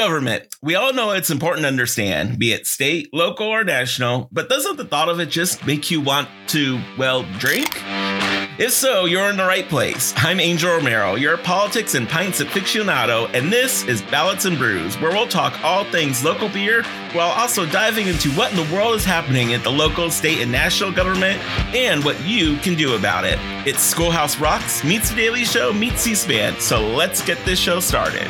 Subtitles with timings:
[0.00, 0.56] Government.
[0.62, 4.78] We all know it's important to understand, be it state, local, or national, but doesn't
[4.78, 7.68] the thought of it just make you want to, well, drink?
[8.58, 10.14] If so, you're in the right place.
[10.16, 15.10] I'm Angel Romero, your politics and pints aficionado, and this is Ballots and Brews, where
[15.10, 16.82] we'll talk all things local beer
[17.12, 20.50] while also diving into what in the world is happening at the local, state, and
[20.50, 21.42] national government
[21.74, 23.38] and what you can do about it.
[23.66, 28.26] It's Schoolhouse Rocks meets The Daily Show meets C-SPAN, so let's get this show started.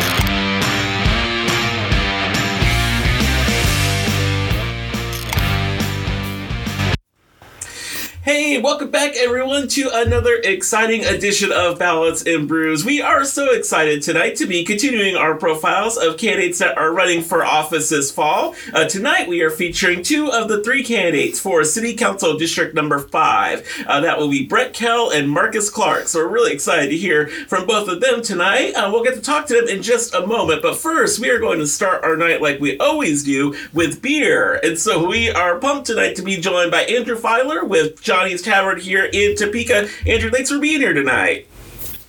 [8.33, 12.85] Hey, welcome back everyone to another exciting edition of Ballots and Brews.
[12.85, 17.23] We are so excited tonight to be continuing our profiles of candidates that are running
[17.23, 18.55] for office this fall.
[18.73, 23.01] Uh, tonight we are featuring two of the three candidates for City Council District Number
[23.01, 23.85] 5.
[23.89, 26.07] Uh, that will be Brett Kell and Marcus Clark.
[26.07, 28.75] So we're really excited to hear from both of them tonight.
[28.75, 31.41] Uh, we'll get to talk to them in just a moment, but first we are
[31.41, 34.61] going to start our night like we always do with beer.
[34.63, 38.79] And so we are pumped tonight to be joined by Andrew Filer with Johnny's Tavern
[38.79, 39.89] here in Topeka.
[40.07, 41.47] Andrew, thanks for being here tonight.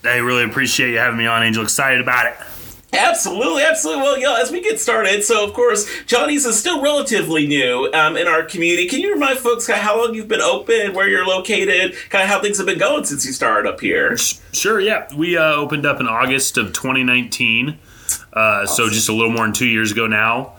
[0.04, 1.64] I really appreciate you having me on, Angel.
[1.64, 2.34] Excited about it.
[2.92, 4.04] Absolutely, absolutely.
[4.04, 8.18] Well, yeah, as we get started, so of course, Johnny's is still relatively new um,
[8.18, 8.90] in our community.
[8.90, 12.26] Can you remind folks kind of how long you've been open, where you're located, kind
[12.26, 14.18] of how things have been going since you started up here?
[14.18, 15.08] Sure, yeah.
[15.16, 17.76] We uh, opened up in August of 2019, uh,
[18.36, 18.68] awesome.
[18.68, 20.56] so just a little more than two years ago now.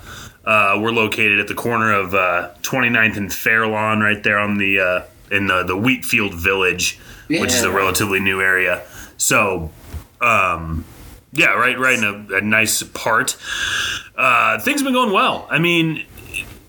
[0.46, 2.12] Uh, we're located at the corner of
[2.62, 7.40] 29th uh, and Fairlawn, right there on the uh, in the, the Wheatfield Village, yeah.
[7.40, 8.82] which is a relatively new area.
[9.16, 9.70] So,
[10.20, 10.84] um,
[11.32, 13.36] yeah, right, right in a, a nice part.
[14.14, 15.46] Uh, things have been going well.
[15.50, 16.04] I mean,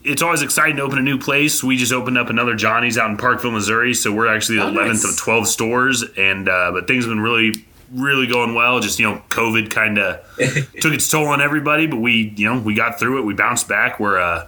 [0.03, 1.64] it's always exciting to open a new place.
[1.64, 4.72] We just opened up another Johnny's out in Parkville, Missouri, so we're actually the oh,
[4.72, 5.11] 11th nice.
[5.11, 8.80] of 12 stores, and uh, but things have been really, really going well.
[8.80, 10.25] Just you know, COVID kind of
[10.80, 13.25] took its toll on everybody, but we, you know, we got through it.
[13.25, 14.00] We bounced back.
[14.00, 14.48] We're uh,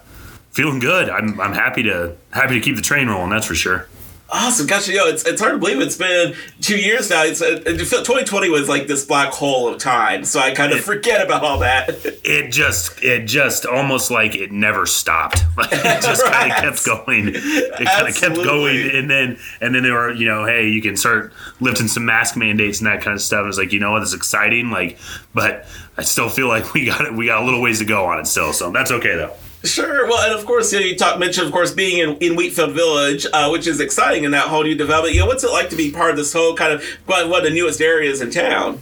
[0.50, 1.10] feeling good.
[1.10, 3.30] I'm, I'm happy to happy to keep the train rolling.
[3.30, 3.88] That's for sure.
[4.28, 7.22] Awesome, gosh, you Yo, it's, it's hard to believe it's been two years now.
[7.22, 10.82] It's uh, 2020 was like this black hole of time, so I kind of it,
[10.82, 11.90] forget about all that.
[12.28, 15.44] It just, it just almost like it never stopped.
[15.56, 17.30] Like it just kind of kept going.
[17.34, 20.82] It kind of kept going, and then, and then they were, you know, hey, you
[20.82, 23.46] can start lifting some mask mandates and that kind of stuff.
[23.46, 24.98] It's like, you know what, it's exciting, like,
[25.34, 25.66] but
[25.96, 27.14] I still feel like we got it.
[27.14, 29.34] We got a little ways to go on it still, so that's okay though.
[29.66, 30.06] Sure.
[30.06, 32.72] Well, and of course, you, know, you talk mentioned, of course, being in, in Wheatfield
[32.72, 35.14] Village, uh, which is exciting in that whole new development.
[35.14, 37.42] You know, what's it like to be part of this whole kind of one of
[37.42, 38.80] the newest areas in town?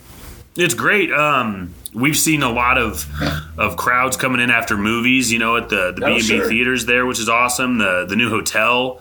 [0.56, 1.11] It's great.
[1.12, 3.09] Um, we've seen a lot of
[3.59, 5.33] of crowds coming in after movies.
[5.33, 7.78] You know, at the the B and B theaters there, which is awesome.
[7.78, 9.01] The the new hotel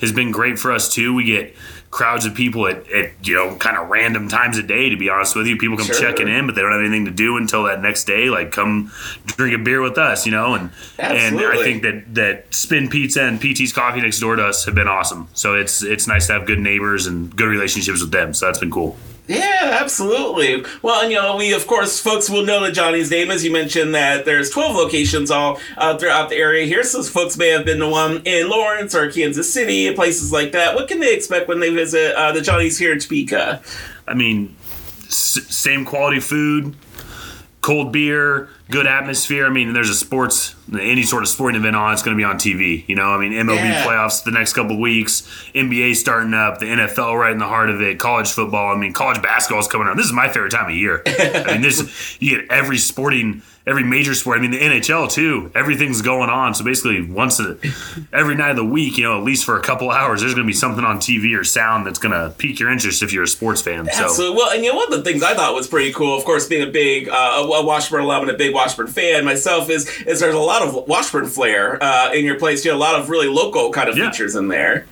[0.00, 1.14] has been great for us too.
[1.14, 1.54] We get
[1.90, 5.08] crowds of people at, at you know kind of random times a day to be
[5.08, 5.56] honest with you.
[5.56, 6.00] People come sure.
[6.00, 8.92] checking in but they don't have anything to do until that next day like come
[9.26, 10.54] drink a beer with us you know?
[10.54, 11.44] And Absolutely.
[11.44, 14.74] and i think that that spin pizza and pt's coffee next door to us have
[14.74, 15.28] been awesome.
[15.34, 18.34] So it's it's nice to have good neighbors and good relationships with them.
[18.34, 18.96] So that's been cool
[19.30, 20.64] yeah, absolutely.
[20.82, 23.52] Well, and, you know, we of course, folks will know that Johnny's name, as you
[23.52, 26.82] mentioned, that there's 12 locations all uh, throughout the area here.
[26.82, 30.74] So folks may have been the one in Lawrence or Kansas City places like that.
[30.74, 33.62] What can they expect when they visit uh, the Johnny's here in Topeka?
[34.08, 34.56] I mean,
[35.06, 36.74] s- same quality food,
[37.60, 39.46] cold beer, good atmosphere.
[39.46, 42.24] I mean, there's a sports, any sort of sporting event on, it's going to be
[42.24, 42.88] on TV.
[42.88, 43.84] You know, I mean, MLB yeah.
[43.84, 45.22] playoffs the next couple weeks,
[45.54, 48.74] NBA starting up, the NFL right in the heart of it, college football.
[48.74, 49.96] I mean, college basketball is coming on.
[49.96, 51.02] This is my favorite time of year.
[51.06, 54.38] I mean, this you get every sporting every major sport.
[54.38, 55.50] I mean, the NHL too.
[55.54, 56.54] Everything's going on.
[56.54, 57.58] So basically, once a,
[58.12, 60.46] every night of the week, you know, at least for a couple hours, there's going
[60.46, 63.24] to be something on TV or sound that's going to pique your interest if you're
[63.24, 63.86] a sports fan.
[63.86, 64.04] So.
[64.04, 64.36] Absolutely.
[64.36, 66.48] Well, and you know, one of the things I thought was pretty cool, of course,
[66.48, 70.20] being a big uh, a Washburn alum and a big Washburn fan myself, is is
[70.20, 72.64] there's a lot of Washburn flair uh, in your place.
[72.64, 74.10] You know, a lot of really local kind of yeah.
[74.10, 74.86] features in there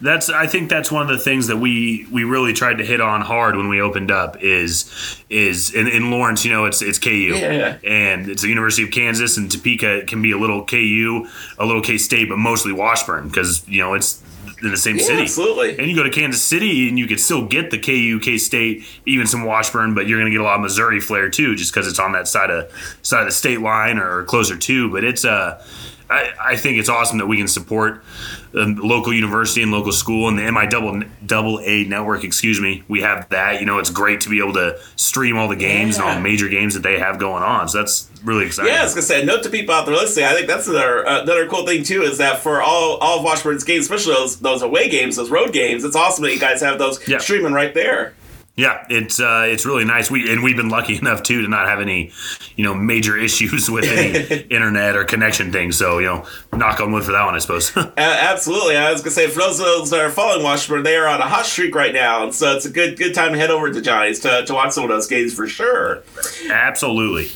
[0.00, 3.00] that's I think that's one of the things that we we really tried to hit
[3.00, 6.98] on hard when we opened up is is in, in Lawrence, you know, it's it's
[6.98, 7.78] KU yeah.
[7.84, 11.26] and it's the University of Kansas and Topeka can be a little KU,
[11.58, 14.22] a little K State, but mostly Washburn because you know it's
[14.62, 15.22] in the same yeah, city.
[15.22, 15.78] Absolutely.
[15.78, 18.84] And you go to Kansas City and you could still get the KU, K State,
[19.06, 21.72] even some Washburn, but you're going to get a lot of Missouri flair too, just
[21.72, 22.70] because it's on that side of
[23.02, 24.90] side of the state line or closer to.
[24.90, 25.64] But it's uh,
[26.10, 28.04] I, I think it's awesome that we can support
[28.52, 32.24] the local university and local school and the MI double double A network.
[32.24, 33.60] Excuse me, we have that.
[33.60, 36.02] You know, it's great to be able to stream all the games yeah.
[36.02, 37.68] and all the major games that they have going on.
[37.68, 38.72] So that's really exciting.
[38.72, 40.26] Yeah, I was gonna say, note to people out there listening.
[40.26, 43.24] I think that's another uh, another cool thing too is that for all all of
[43.24, 46.60] Washburn's games, especially those those away games, those road games, it's awesome that you guys
[46.60, 47.18] have those yeah.
[47.18, 48.14] streaming right there.
[48.56, 50.12] Yeah, it's uh, it's really nice.
[50.12, 52.12] We and we've been lucky enough too to not have any,
[52.56, 55.76] you know, major issues with any internet or connection things.
[55.76, 57.76] So you know, knock on wood for that one, I suppose.
[57.76, 58.76] Uh, absolutely.
[58.76, 61.20] I was gonna say for those of those that are following Washburn, they are on
[61.20, 63.72] a hot streak right now, and so it's a good good time to head over
[63.72, 66.04] to Johnny's to, to watch some of those games for sure.
[66.48, 67.30] Absolutely.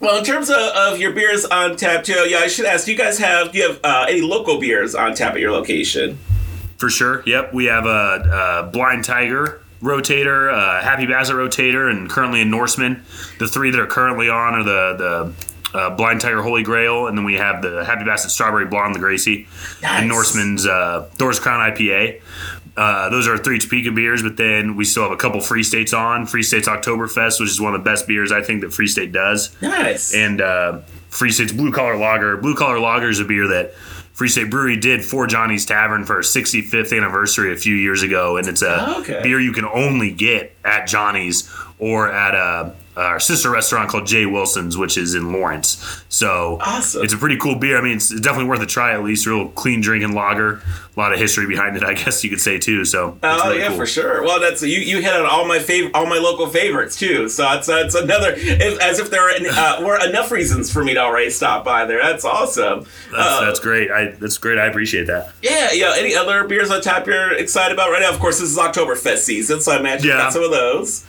[0.00, 2.84] Well, in terms of, of your beers on tap, Joe, yeah, I should ask.
[2.84, 5.50] Do you guys have do you have uh, any local beers on tap at your
[5.50, 6.18] location?
[6.76, 7.24] For sure.
[7.26, 7.54] Yep.
[7.54, 13.02] We have a, a Blind Tiger rotator, uh, Happy Basset rotator, and currently a Norseman.
[13.38, 15.34] The three that are currently on are the
[15.72, 18.94] the uh, Blind Tiger Holy Grail, and then we have the Happy Basset Strawberry Blonde,
[18.94, 19.46] the Gracie,
[19.82, 20.00] Nice.
[20.00, 22.20] and Norseman's uh, Thor's Crown IPA.
[22.76, 25.92] Uh, those are three Topeka beers, but then we still have a couple Free States
[25.92, 26.26] on.
[26.26, 29.10] Free States Oktoberfest, which is one of the best beers I think that Free State
[29.12, 30.14] does Nice.
[30.14, 30.78] and uh,
[31.10, 32.36] Free State's Blue Collar Lager.
[32.36, 33.74] Blue Collar Lager is a beer that
[34.18, 38.36] Free State Brewery did for Johnny's Tavern for our 65th anniversary a few years ago,
[38.36, 39.20] and it's a Oh, okay.
[39.22, 41.48] beer you can only get at Johnny's
[41.78, 46.02] or at a our sister restaurant called Jay Wilson's, which is in Lawrence.
[46.08, 47.02] So Awesome.
[47.04, 47.78] it's a pretty cool beer.
[47.78, 49.26] I mean, it's definitely worth a try at least.
[49.26, 50.60] Real clean drinking lager.
[50.96, 52.84] A lot of history behind it, I guess you could say too.
[52.84, 53.76] So it's Oh really yeah, cool.
[53.76, 54.22] for sure.
[54.22, 54.78] Well, that's you.
[54.80, 57.28] You hit on all my favorite, all my local favorites too.
[57.28, 60.94] So it's, that's another, if, as if there were, uh, were enough reasons for me
[60.94, 62.02] to already stop by there.
[62.02, 62.80] That's awesome.
[62.80, 63.90] That's, Uh, that's great.
[63.92, 64.58] I that's great.
[64.58, 65.32] I appreciate that.
[65.42, 65.92] yeah, yeah.
[65.96, 68.10] Any other beers on tap you're excited about right now?
[68.10, 70.18] Of course, this is Oktoberfest season, so I imagine you Yeah.
[70.18, 71.04] got some of those.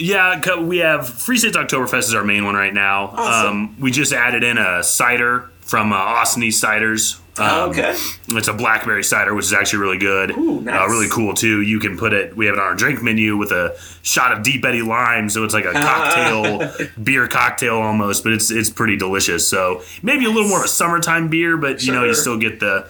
[0.00, 3.08] Yeah, we have Free States Oktoberfest is our main one right now.
[3.08, 3.50] Awesome.
[3.50, 7.16] Um, we just added in a cider from uh, Austin East Ciders.
[7.16, 7.94] Um, Oh, okay.
[8.30, 10.30] It's a blackberry cider, which is actually really good.
[10.32, 10.74] Ooh, nice.
[10.80, 11.62] uh, really cool too.
[11.62, 12.36] You can put it.
[12.36, 15.44] We have it on our drink menu with a shot of Deep Eddy lime, so
[15.44, 16.70] it's like a cocktail,
[17.02, 18.24] beer cocktail almost.
[18.24, 19.46] But it's it's pretty delicious.
[19.48, 22.58] So maybe a little more of a summertime beer, but you know you still get
[22.60, 22.86] the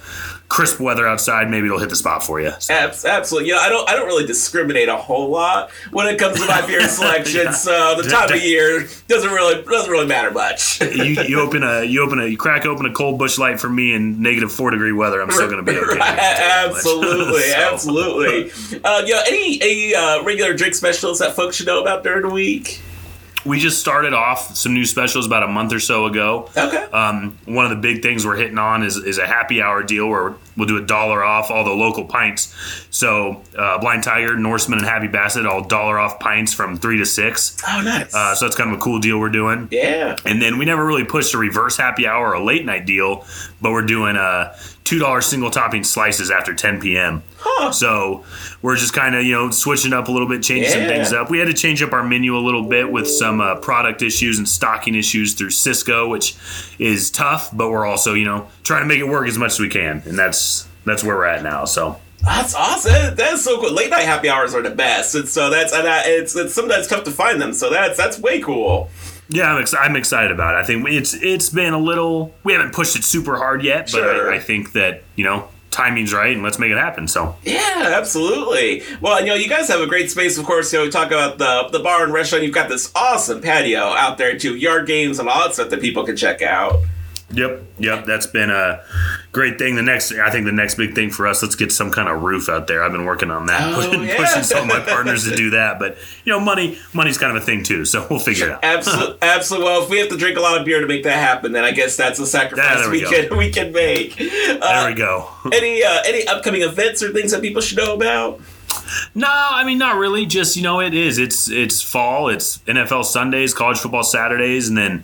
[0.50, 1.48] crisp weather outside.
[1.48, 2.52] Maybe it'll hit the spot for you.
[2.58, 3.48] So, Abs- absolutely.
[3.48, 3.88] You know, I don't.
[3.88, 7.44] I don't really discriminate a whole lot when it comes to my beer selection.
[7.46, 7.50] Yeah.
[7.52, 10.80] So the time of year doesn't really doesn't really matter much.
[10.82, 13.70] you, you open a you open a you crack open a cold Busch Light for
[13.70, 15.22] me in negative four degree weather.
[15.22, 15.98] I'm still going to be okay.
[16.00, 18.50] absolutely, So- absolutely.
[18.84, 22.22] Uh, you know, any any uh, regular drink specials that folks should know about during
[22.22, 22.82] the week?
[23.44, 26.48] we just started off some new specials about a month or so ago.
[26.56, 26.84] Okay.
[26.92, 30.08] Um, one of the big things we're hitting on is, is a happy hour deal
[30.08, 32.54] where we'll do a dollar off all the local pints.
[32.90, 37.06] So uh, Blind Tiger, Norseman, and Happy Basset all dollar off pints from three to
[37.06, 37.56] six.
[37.66, 38.14] Oh, nice.
[38.14, 39.68] Uh, so that's kind of a cool deal we're doing.
[39.70, 40.16] Yeah.
[40.24, 43.24] And then we never really pushed a reverse happy hour or a late night deal,
[43.60, 44.54] but we're doing a
[44.84, 47.22] $2 single topping slices after 10 p.m.
[47.38, 47.70] Huh.
[47.72, 48.24] So
[48.62, 50.70] we're just kind of, you know, switching up a little bit, changing yeah.
[50.70, 51.30] some things up.
[51.30, 54.38] We had to change up our menu a little bit with some uh, product issues
[54.38, 56.36] and stocking issues through Sysco, which
[56.78, 59.60] is tough, but we're also, you know, trying to make it work as much as
[59.60, 60.02] we can.
[60.06, 61.66] And that's that's where we're at now.
[61.66, 63.14] So that's awesome.
[63.14, 63.72] That's so cool.
[63.72, 66.86] Late night happy hours are the best, and so that's and I, it's it's sometimes
[66.86, 67.52] tough to find them.
[67.52, 68.90] So that's that's way cool
[69.30, 70.58] yeah, I'm, ex- I'm excited about it.
[70.58, 73.90] I think it's it's been a little we haven't pushed it super hard yet, but
[74.02, 74.32] Sure.
[74.32, 77.06] I, I think that you know timing's right, and let's make it happen.
[77.06, 77.36] So.
[77.44, 78.82] Yeah, absolutely.
[79.00, 80.72] Well, you know, you guys have a great space, of course.
[80.72, 82.44] You know, we talk about the the bar and restaurant.
[82.44, 85.80] You've got this awesome patio out there too, yard games and all that stuff that
[85.80, 86.80] people can check out.
[87.32, 88.06] Yep, yep.
[88.06, 88.82] That's been a
[89.32, 89.76] great thing.
[89.76, 92.22] The next, I think, the next big thing for us, let's get some kind of
[92.22, 92.82] roof out there.
[92.82, 94.16] I've been working on that, Oh, pushing, yeah.
[94.16, 95.78] pushing some of my partners to do that.
[95.78, 97.84] But you know, money, money's kind of a thing too.
[97.84, 98.64] So we'll figure it out.
[98.64, 99.64] Absolutely, absolutely.
[99.68, 101.62] Well, if we have to drink a lot of beer to make that happen, then
[101.64, 104.16] I guess that's a sacrifice Yeah, we we, can we can make.
[104.16, 105.28] There Uh, we go.
[105.52, 108.40] any uh, any upcoming events or things that people should know about?
[109.14, 110.26] No, I mean not really.
[110.26, 111.18] Just you know, it is.
[111.18, 112.28] It's it's fall.
[112.28, 115.00] It's NFL Sundays, college football Saturdays, and then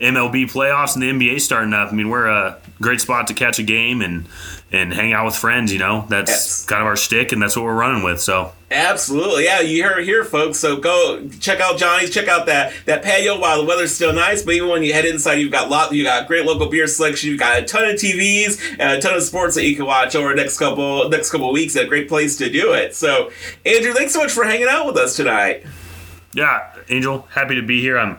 [0.00, 1.92] MLB playoffs and the NBA starting up.
[1.92, 4.26] I mean, we're a great spot to catch a game and
[4.72, 5.72] and hang out with friends.
[5.72, 6.64] You know, that's Yes.
[6.66, 8.20] kind of our stick, and that's what we're running with.
[8.20, 9.60] So Absolutely, yeah.
[9.60, 10.58] You hear here, folks.
[10.58, 12.10] So go check out Johnny's.
[12.10, 14.42] Check out that that patio while the weather's still nice.
[14.42, 15.92] But even when you head inside, you've got lot.
[15.92, 17.30] You got great local beer selection.
[17.30, 20.16] You've got a ton of TVs and a ton of sports that you can watch
[20.16, 21.76] over the next couple next couple weeks.
[21.76, 22.96] A great place to do it.
[22.96, 23.30] So,
[23.64, 25.64] Andrew, thanks so much for hanging out with us tonight.
[26.34, 27.96] Yeah, Angel, happy to be here.
[27.98, 28.18] I'm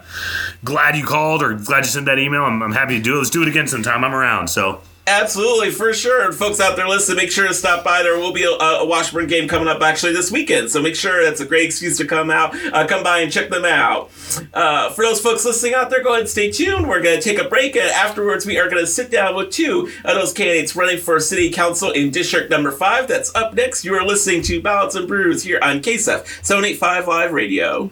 [0.64, 2.44] glad you called or glad you sent that email.
[2.46, 3.18] I'm, I'm happy to do it.
[3.18, 4.04] Let's do it again sometime.
[4.04, 4.48] I'm around.
[4.48, 6.26] So Absolutely, for sure.
[6.26, 8.04] And folks out there listening, make sure to stop by.
[8.04, 11.24] There will be a, a Washburn game coming up actually this weekend, so make sure
[11.24, 14.12] that's a great excuse to come out, uh, come by and check them out.
[14.54, 16.90] Uh, for those folks listening out there, go ahead and stay tuned.
[16.90, 19.50] We're going to take a break, and afterwards, we are going to sit down with
[19.50, 23.08] two of those candidates running for city council in District Number Five.
[23.08, 23.86] That's up next.
[23.86, 27.92] You are listening to Ballots and Brews here on KSF 785 Live Radio.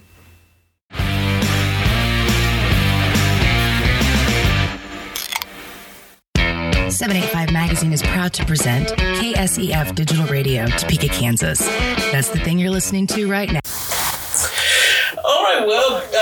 [7.05, 11.59] Seven Eight Five Magazine is proud to present KSEF Digital Radio, Topeka, Kansas.
[12.11, 13.59] That's the thing you're listening to right now.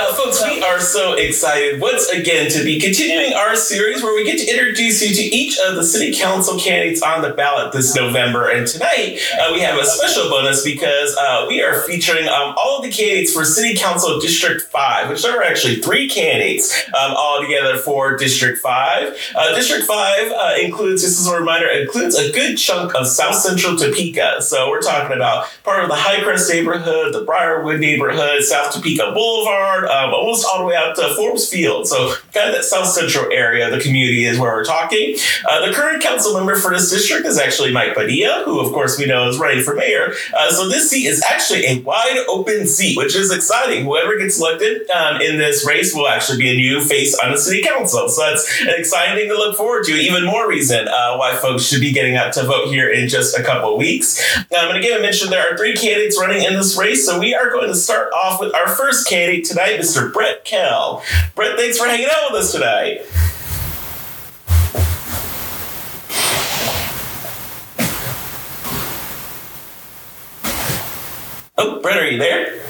[0.04, 4.26] Uh, folks, we are so excited once again to be continuing our series where we
[4.26, 7.96] get to introduce you to each of the city council candidates on the ballot this
[7.96, 8.50] November.
[8.50, 12.80] And tonight uh, we have a special bonus because uh, we are featuring um, all
[12.80, 17.14] of the candidates for City Council District 5, which there are actually three candidates um,
[17.16, 19.32] all together for District 5.
[19.36, 23.36] Uh, District 5 uh, includes, just as a reminder, includes a good chunk of South
[23.36, 24.42] Central Topeka.
[24.42, 29.86] So we're talking about part of the Highcrest neighborhood, the Briarwood neighborhood, South Topeka Boulevard,
[29.94, 31.88] um, almost all the way out to Forbes Field.
[31.88, 35.16] So kind of that South Central area, the community is where we're talking.
[35.48, 38.98] Uh, the current council member for this district is actually Mike Padilla, who of course
[38.98, 40.14] we know is running for mayor.
[40.36, 43.86] Uh, so this seat is actually a wide open seat, which is exciting.
[43.86, 47.38] Whoever gets elected um, in this race will actually be a new face on the
[47.38, 48.10] city council.
[48.10, 49.94] So that's an exciting thing to look forward to.
[49.94, 53.38] Even more reason uh, why folks should be getting out to vote here in just
[53.38, 54.22] a couple weeks.
[54.38, 57.06] Um, and again, I mentioned there are three candidates running in this race.
[57.06, 60.14] So we are going to start off with our first candidate tonight, Mr.
[60.14, 61.04] Brett Kell.
[61.36, 63.02] Brett, thanks for hanging out with us tonight.
[71.58, 72.62] Oh, Brett, are you there?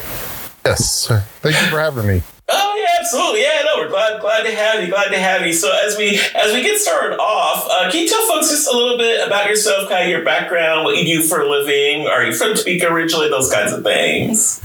[0.66, 0.90] Yes.
[0.90, 1.20] sir.
[1.40, 2.22] Thank you for having me.
[2.48, 3.42] Oh yeah, absolutely.
[3.42, 4.90] Yeah, no, we're glad glad to have you.
[4.90, 5.52] Glad to have you.
[5.52, 8.76] So as we as we get started off, uh, can you tell folks just a
[8.76, 12.08] little bit about yourself, kind of your background, what you do for a living?
[12.08, 13.28] Are you from Topeka originally?
[13.28, 14.60] Those kinds of things.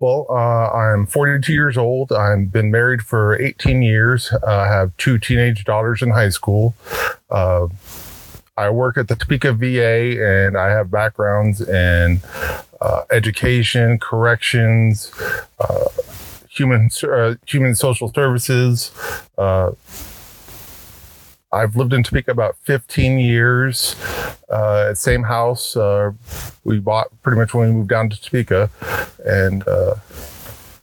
[0.00, 2.12] Well, uh, I'm 42 years old.
[2.12, 4.32] I've been married for 18 years.
[4.32, 6.76] Uh, I have two teenage daughters in high school.
[7.30, 7.66] Uh,
[8.56, 12.20] I work at the Topeka VA and I have backgrounds in
[12.80, 15.12] uh, education, corrections,
[15.58, 15.86] uh,
[16.48, 18.92] human uh, human social services.
[21.50, 23.96] I've lived in Topeka about 15 years.
[24.50, 26.12] Uh, same house uh,
[26.64, 28.70] we bought pretty much when we moved down to Topeka,
[29.24, 29.94] and uh,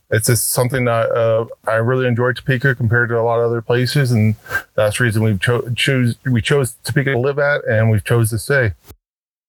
[0.10, 3.62] it's just something that uh, I really enjoy Topeka compared to a lot of other
[3.62, 4.36] places, and
[4.75, 8.29] that's the reason we cho- choose we chose Topeka to live at, and we've chose
[8.31, 8.74] to stay.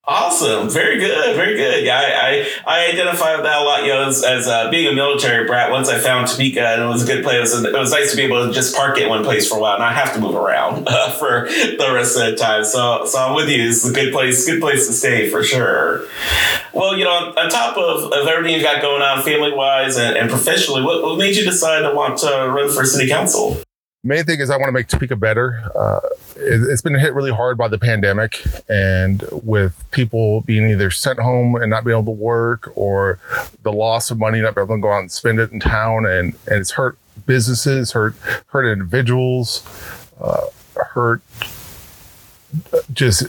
[0.09, 0.71] Awesome.
[0.71, 1.35] Very good.
[1.35, 1.85] Very good.
[1.85, 4.87] Yeah, I, I, I identify with that a lot, you know, as, as uh, being
[4.87, 5.73] a military brat.
[5.73, 8.23] Once I found Topeka and it was a good place, it was nice to be
[8.23, 10.37] able to just park it one place for a while and I have to move
[10.37, 12.65] around uh, for the rest of the time.
[12.65, 13.69] So, so I'm with you.
[13.69, 16.07] It's a good place, good place to stay for sure.
[16.73, 20.17] Well, you know, on top of, of everything you've got going on family wise and,
[20.17, 23.61] and professionally, what, what made you decide to want to run for city council?
[24.07, 25.63] main thing is I want to make Topeka better.
[25.75, 26.01] Uh,
[26.37, 31.19] it, has been hit really hard by the pandemic, and with people being either sent
[31.19, 33.19] home and not being able to work, or
[33.63, 36.07] the loss of money, not being able to go out and spend it in town,
[36.07, 38.15] and and it's hurt businesses, hurt
[38.47, 39.65] hurt individuals,
[40.21, 41.23] uh, hurt
[42.93, 43.27] just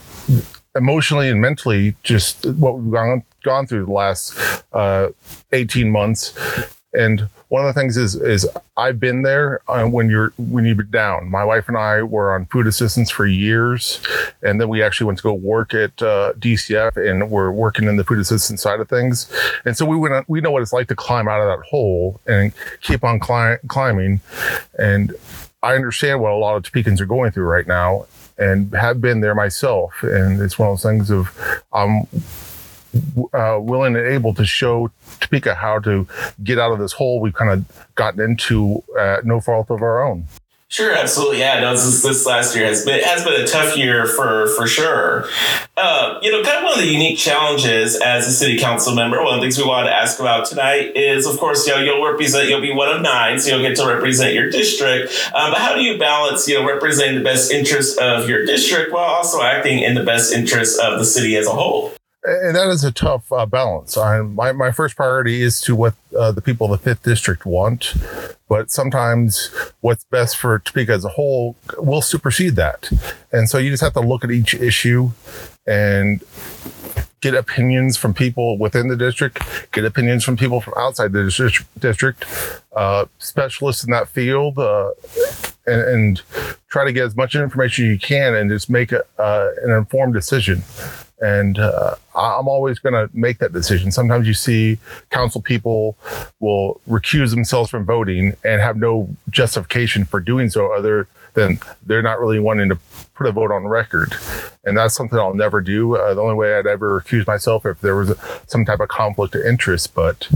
[0.75, 5.09] emotionally and mentally, just what we've gone gone through the last uh,
[5.53, 6.37] 18 months
[6.93, 10.75] and one of the things is is I've been there uh, when you're when you're
[10.75, 11.29] down.
[11.29, 14.01] My wife and I were on food assistance for years,
[14.41, 17.97] and then we actually went to go work at uh, DCF, and we're working in
[17.97, 19.31] the food assistance side of things.
[19.65, 20.13] And so we went.
[20.13, 23.19] On, we know what it's like to climb out of that hole and keep on
[23.19, 24.21] cli- climbing.
[24.79, 25.13] And
[25.63, 29.21] I understand what a lot of Topekans are going through right now, and have been
[29.21, 30.03] there myself.
[30.03, 31.29] And it's one of those things of
[31.73, 32.07] um
[33.33, 36.07] uh, willing and able to show Topeka how to
[36.43, 40.03] get out of this hole we've kind of gotten into at no fault of our
[40.03, 40.27] own.
[40.69, 41.39] Sure, absolutely.
[41.39, 44.67] Yeah, no, this, this last year has been has been a tough year for for
[44.67, 45.25] sure.
[45.77, 49.23] Uh, you know, kind of one of the unique challenges as a city council member.
[49.23, 51.81] One of the things we wanted to ask about tonight is, of course, you know,
[51.81, 52.49] you'll represent.
[52.49, 55.13] You'll be one of nine, so you'll get to represent your district.
[55.33, 58.91] Um, but how do you balance, you know, representing the best interest of your district
[58.91, 61.93] while also acting in the best interest of the city as a whole?
[62.27, 63.97] And that is a tough uh, balance.
[63.97, 67.45] I, my, my first priority is to what uh, the people of the fifth district
[67.45, 67.93] want,
[68.49, 72.91] but sometimes what's best for Topeka as a whole will supersede that.
[73.31, 75.11] And so you just have to look at each issue
[75.65, 76.21] and
[77.21, 79.39] get opinions from people within the district,
[79.71, 82.25] get opinions from people from outside the district, district
[82.75, 84.91] uh, specialists in that field, uh,
[85.65, 86.21] and, and,
[86.69, 89.71] try to get as much information as you can and just make a, uh, an
[89.71, 90.61] informed decision
[91.19, 93.91] and uh, I'm always going to make that decision.
[93.91, 94.77] Sometimes you see
[95.09, 95.97] council people
[96.39, 102.01] will recuse themselves from voting and have no justification for doing so other than they're
[102.01, 102.77] not really wanting to
[103.13, 104.15] put a vote on record.
[104.63, 105.95] And that's something I'll never do.
[105.95, 108.13] Uh, the only way I'd ever recuse myself if there was
[108.47, 110.27] some type of conflict of interest, but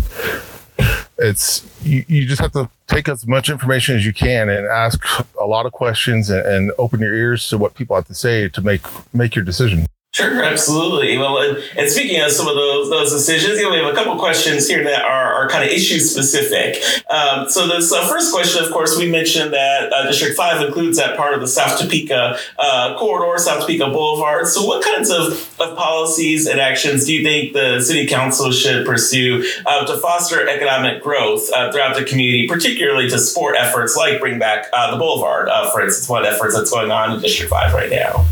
[1.17, 5.03] it's you, you just have to take as much information as you can and ask
[5.39, 8.49] a lot of questions and, and open your ears to what people have to say
[8.49, 8.81] to make
[9.13, 9.85] make your decision.
[10.13, 11.17] Sure, absolutely.
[11.17, 13.95] Well, and, and, speaking of some of those those decisions, you know, we have a
[13.95, 16.83] couple questions here that are, are kind of issue specific.
[17.09, 20.97] Um, so this uh, first question, of course, we mentioned that uh, District Five includes
[20.97, 24.47] that part of the South Topeka uh, corridor, South Topeka Boulevard.
[24.47, 28.85] So, what kinds of, of policies and actions do you think the City Council should
[28.85, 34.19] pursue uh, to foster economic growth uh, throughout the community, particularly to support efforts like
[34.19, 37.73] Bring Back uh, the Boulevard, for instance, one efforts that's going on in District Five
[37.73, 38.25] right now?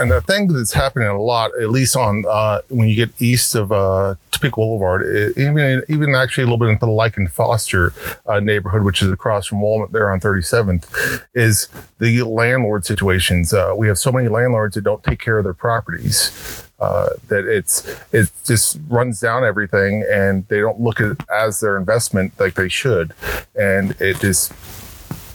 [0.00, 3.54] And the thing that's happening a lot, at least on uh, when you get east
[3.54, 7.92] of uh, Topeka Boulevard, it, even even actually a little bit into the Likins Foster
[8.24, 13.52] uh, neighborhood, which is across from Walnut there on 37th, is the landlord situations.
[13.52, 16.66] Uh, we have so many landlords that don't take care of their properties.
[16.78, 21.60] Uh, that it's it just runs down everything, and they don't look at it as
[21.60, 23.12] their investment like they should,
[23.54, 24.50] and it just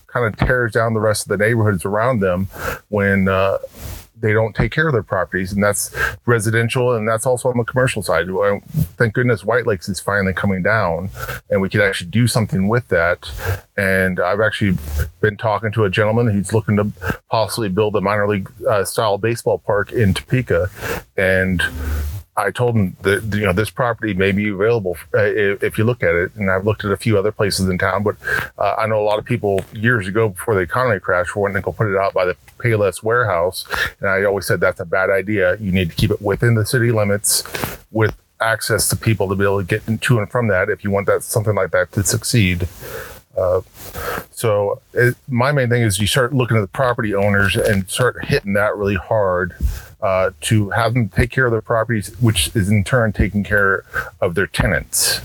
[0.07, 2.47] kind of tears down the rest of the neighborhoods around them
[2.87, 3.57] when uh,
[4.19, 5.95] they don't take care of their properties, and that's
[6.25, 8.27] residential, and that's also on the commercial side.
[8.97, 11.09] Thank goodness White Lakes is finally coming down,
[11.49, 13.29] and we could actually do something with that.
[13.77, 14.77] And I've actually
[15.21, 16.91] been talking to a gentleman who's looking to
[17.29, 20.69] possibly build a minor league uh, style baseball park in Topeka,
[21.17, 21.61] and
[22.37, 26.03] I told him that you know this property may be available uh, if you look
[26.03, 28.03] at it, and I've looked at a few other places in town.
[28.03, 28.17] But
[28.57, 31.55] uh, I know a lot of people years ago before the economy crashed were wanting
[31.55, 33.65] to go put it out by the Payless warehouse,
[33.99, 35.55] and I always said that's a bad idea.
[35.57, 37.43] You need to keep it within the city limits
[37.91, 40.91] with access to people to be able to get to and from that if you
[40.91, 42.67] want that something like that to succeed.
[43.37, 43.61] Uh,
[44.31, 48.25] so it, my main thing is you start looking at the property owners and start
[48.25, 49.55] hitting that really hard
[50.05, 53.83] uh, to have them take care of their properties, which is in turn taking care
[54.21, 55.19] of their tenants.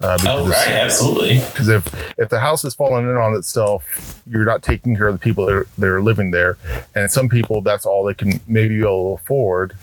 [0.00, 1.34] Uh, oh, right, absolutely.
[1.40, 1.86] Because if
[2.18, 5.44] if the house is falling in on itself, you're not taking care of the people
[5.44, 6.56] that are, that are living there,
[6.94, 9.76] and some people that's all they can maybe be able to afford,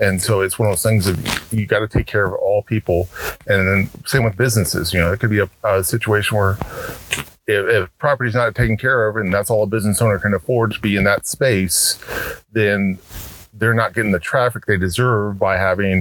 [0.00, 2.62] and so it's one of those things that you got to take care of all
[2.62, 3.10] people,
[3.46, 4.94] and then same with businesses.
[4.94, 6.56] You know, it could be a, a situation where
[7.46, 10.72] if, if property's not taken care of and that's all a business owner can afford
[10.72, 11.98] to be in that space,
[12.52, 12.98] then
[13.62, 15.98] they're not getting the traffic they deserve by having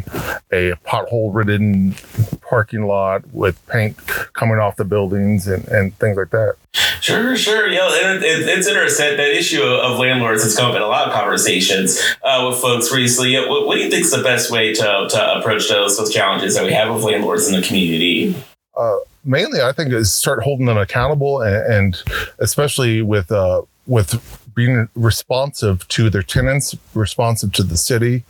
[0.51, 1.93] a pothole ridden
[2.41, 3.95] parking lot with paint
[4.33, 6.55] coming off the buildings and, and things like that.
[7.01, 7.67] Sure, sure.
[7.67, 11.07] Yeah, and it, it's interesting that issue of landlords has come up in a lot
[11.07, 13.35] of conversations uh, with folks recently.
[13.47, 16.55] What, what, do you think is the best way to, to approach those those challenges
[16.55, 18.35] that we have with landlords in the community?
[18.75, 22.03] Uh, mainly, I think is start holding them accountable, and, and
[22.39, 28.23] especially with uh, with being responsive to their tenants, responsive to the city.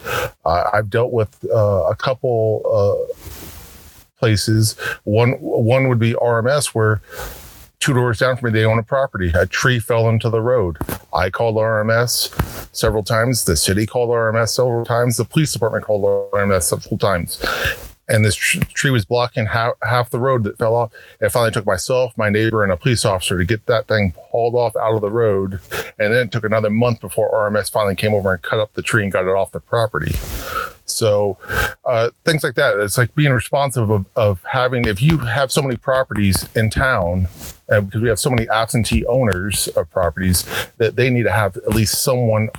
[0.45, 3.13] Uh, I've dealt with uh, a couple uh,
[4.17, 4.77] places.
[5.03, 7.01] One one would be RMS, where
[7.79, 9.31] two doors down from me, they own a property.
[9.33, 10.77] A tree fell into the road.
[11.13, 12.29] I called RMS
[12.75, 13.45] several times.
[13.45, 15.17] The city called RMS several times.
[15.17, 17.43] The police department called RMS several times
[18.11, 20.91] and this tr- tree was blocking half, half the road that fell off.
[21.19, 24.55] It finally took myself, my neighbor, and a police officer to get that thing hauled
[24.55, 25.59] off out of the road.
[25.97, 28.81] And then it took another month before RMS finally came over and cut up the
[28.81, 30.13] tree and got it off the property.
[30.85, 31.37] So
[31.85, 32.77] uh, things like that.
[32.77, 37.29] It's like being responsive of, of having, if you have so many properties in town,
[37.71, 40.45] uh, because we have so many absentee owners of properties
[40.77, 42.49] that they need to have at least someone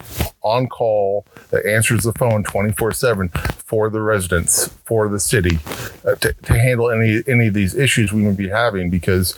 [0.42, 5.58] on call that answers the phone 24 7 for the residents, for the city,
[6.06, 9.36] uh, to, to handle any, any of these issues we may be having because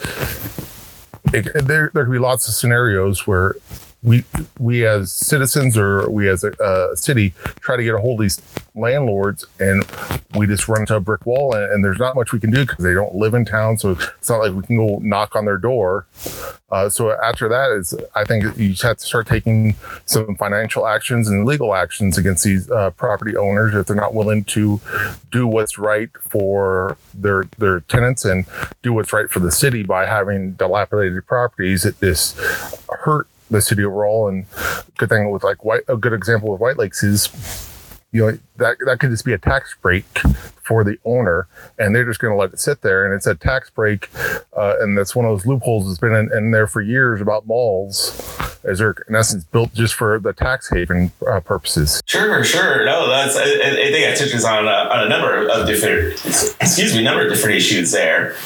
[1.32, 3.56] it, there, there could be lots of scenarios where
[4.04, 4.22] we
[4.58, 8.24] we as citizens or we as a, a, city try to get a hold of
[8.24, 8.40] these
[8.74, 9.84] landlords and
[10.36, 12.66] we just run into a brick wall and, and there's not much we can do
[12.66, 13.78] because they don't live in town.
[13.78, 16.06] So it's not like we can go knock on their door.
[16.70, 20.88] Uh, so after that is i think you just have to start taking some financial
[20.88, 24.80] actions and legal actions against these uh, property owners if they're not willing to
[25.30, 28.46] do what's right for their their tenants and
[28.82, 31.82] do what's right for the city by having dilapidated properties.
[31.82, 32.38] That just
[32.88, 34.28] hurt the city overall.
[34.28, 34.46] And
[34.98, 37.28] good thing with like white, a good example with White Lakes is,
[38.14, 40.06] you know, that that could just be a tax break
[40.62, 41.48] for the owner,
[41.78, 43.04] and they're just going to let it sit there.
[43.04, 44.08] And it's a tax break,
[44.56, 47.46] uh, and that's one of those loopholes that's been in, in, there for years about
[47.46, 52.00] malls, as they're in essence built just for the tax haven uh, purposes.
[52.06, 52.86] Sure, sure.
[52.86, 56.12] No, that's I, I think that touches on, uh, on a number of different,
[56.60, 58.36] excuse me, number of different issues there.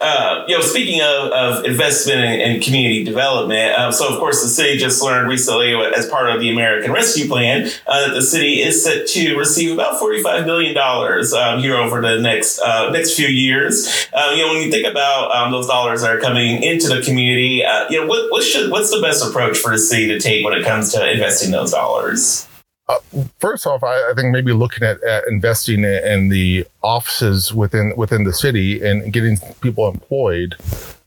[0.00, 4.48] Uh, you know, speaking of, of investment and, community development, um, so of course the
[4.48, 8.60] city just learned recently, as part of the American Rescue Plan, uh, that the city
[8.62, 11.32] is set to receive about forty-five million dollars.
[11.32, 14.08] Um, here over the next uh, next few years.
[14.12, 17.02] Uh, you know, when you think about um, those dollars that are coming into the
[17.02, 20.20] community, uh, you know, what, what should what's the best approach for the city to
[20.20, 22.46] take when it comes to investing those dollars?
[22.88, 22.98] uh,
[23.38, 27.92] first off, I, I, think maybe looking at, at investing in, in, the offices within
[27.96, 30.54] within the city and getting people employed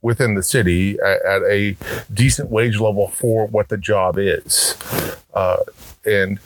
[0.01, 1.77] within the city at, at a
[2.13, 4.75] decent wage level for what the job is.
[5.33, 5.57] Uh,
[6.05, 6.39] and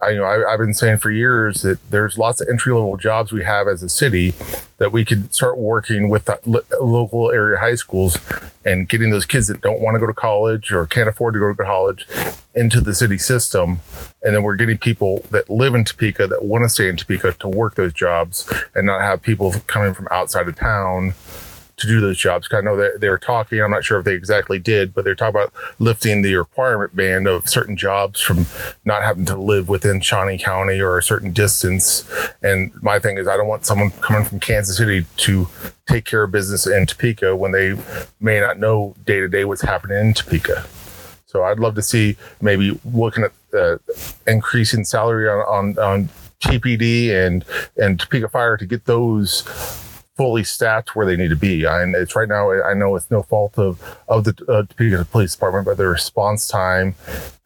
[0.00, 2.96] I, you know, I, have been saying for years that there's lots of entry level
[2.96, 4.32] jobs we have as a city
[4.76, 8.16] that we could start working with the local area high schools
[8.64, 11.40] and getting those kids that don't want to go to college or can't afford to
[11.40, 12.06] go to college
[12.54, 13.80] into the city system.
[14.22, 17.32] And then we're getting people that live in Topeka that want to stay in Topeka
[17.40, 21.14] to work those jobs and not have people coming from outside of town
[21.78, 22.48] to do those jobs.
[22.52, 25.14] I know that they were talking, I'm not sure if they exactly did, but they're
[25.14, 28.46] talking about lifting the requirement band of certain jobs from
[28.84, 32.08] not having to live within Shawnee County or a certain distance.
[32.42, 35.48] And my thing is, I don't want someone coming from Kansas City to
[35.86, 37.78] take care of business in Topeka when they
[38.20, 40.66] may not know day to day what's happening in Topeka.
[41.26, 43.78] So I'd love to see maybe looking at uh,
[44.26, 46.08] increasing salary on, on, on
[46.40, 47.44] TPD and,
[47.76, 49.42] and Topeka Fire to get those
[50.18, 51.64] fully staffed where they need to be.
[51.64, 55.64] And it's right now, I know it's no fault of, of the uh, Police Department,
[55.64, 56.96] but the response time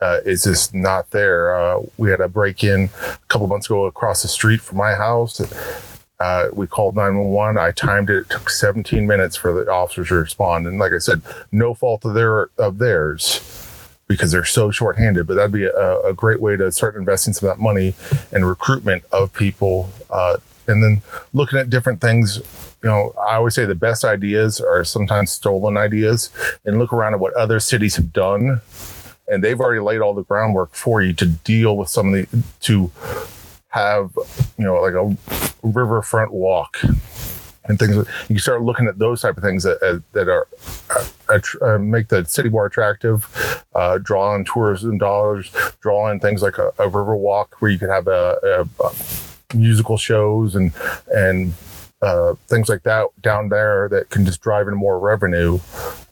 [0.00, 1.54] uh, is just not there.
[1.54, 4.94] Uh, we had a break in a couple months ago across the street from my
[4.94, 5.38] house.
[6.18, 7.58] Uh, we called 911.
[7.58, 8.16] I timed it.
[8.16, 10.66] It took 17 minutes for the officers to respond.
[10.66, 11.20] And like I said,
[11.52, 13.68] no fault of their of theirs
[14.06, 15.26] because they're so short-handed.
[15.26, 17.94] But that'd be a, a great way to start investing some of that money
[18.30, 20.38] in recruitment of people uh,
[20.72, 22.38] and then looking at different things
[22.82, 26.30] you know i always say the best ideas are sometimes stolen ideas
[26.64, 28.60] and look around at what other cities have done.
[29.28, 32.44] And they've already laid all the groundwork for you to deal with some of the
[32.60, 32.90] to
[33.68, 34.10] have
[34.58, 35.16] you know like a
[35.62, 36.78] riverfront walk
[37.64, 38.06] and things.
[38.28, 40.48] You start looking at those type of things that, that are
[41.28, 46.42] uh, uh, make the city more attractive uh, draw in tourism dollars draw in things
[46.42, 48.90] like a, a river walk where you could have a, a, a
[49.54, 50.72] musical shows and
[51.12, 51.52] and
[52.02, 55.60] uh, things like that down there that can just drive in more revenue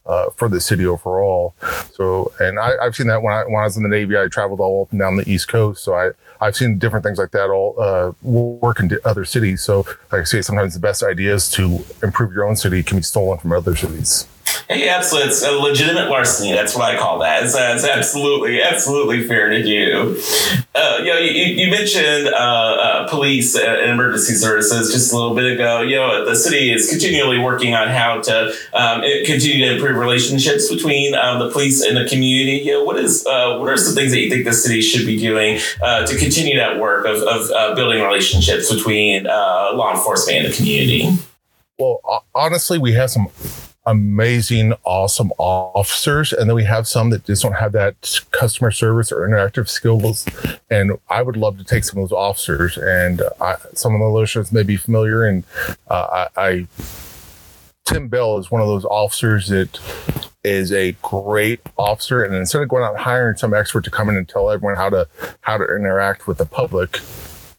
[0.06, 1.54] uh, for the city overall.
[1.92, 4.28] So, and I, have seen that when I when I was in the Navy, I
[4.28, 5.84] traveled all up and down the East Coast.
[5.84, 9.62] So I I've seen different things like that all uh, work in other cities.
[9.62, 9.78] So,
[10.10, 13.38] like I say, sometimes the best ideas to improve your own city can be stolen
[13.38, 14.26] from other cities.
[14.70, 15.30] Yeah, absolutely.
[15.30, 16.52] It's a legitimate larceny.
[16.52, 17.42] That's what I call that.
[17.42, 20.16] It's, uh, it's absolutely, absolutely fair to do.
[20.76, 25.34] Uh, you know, you, you mentioned uh, uh, police and emergency services just a little
[25.34, 25.80] bit ago.
[25.82, 30.72] You know, the city is continually working on how to um, continue to improve relationships
[30.72, 32.58] between um, the police and the community.
[32.58, 35.04] You know, what is uh, what are some things that you think the city should
[35.04, 40.52] be doing uh, to continue that work of, of building relationships between law enforcement and
[40.52, 41.08] the community?
[41.76, 43.30] Well, honestly, we have some
[43.90, 46.32] amazing, awesome officers.
[46.32, 50.26] And then we have some that just don't have that customer service or interactive skills.
[50.70, 52.78] And I would love to take some of those officers.
[52.78, 55.24] And I, some of the listeners may be familiar.
[55.24, 55.42] And
[55.88, 56.66] uh, I, I,
[57.84, 59.80] Tim Bell is one of those officers that
[60.44, 62.22] is a great officer.
[62.22, 64.76] And instead of going out and hiring some expert to come in and tell everyone
[64.76, 65.08] how to
[65.40, 67.00] how to interact with the public,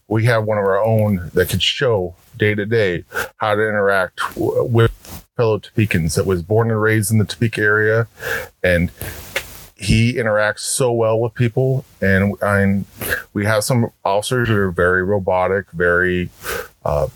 [0.08, 3.04] we have one of our own that could show day to day
[3.36, 5.01] how to interact w- with
[5.36, 8.06] fellow Topekans that was born and raised in the Topeka area.
[8.62, 8.90] And
[9.76, 11.84] he interacts so well with people.
[12.00, 12.84] And I,
[13.32, 16.30] we have some officers that are very robotic, very
[16.84, 17.08] uh,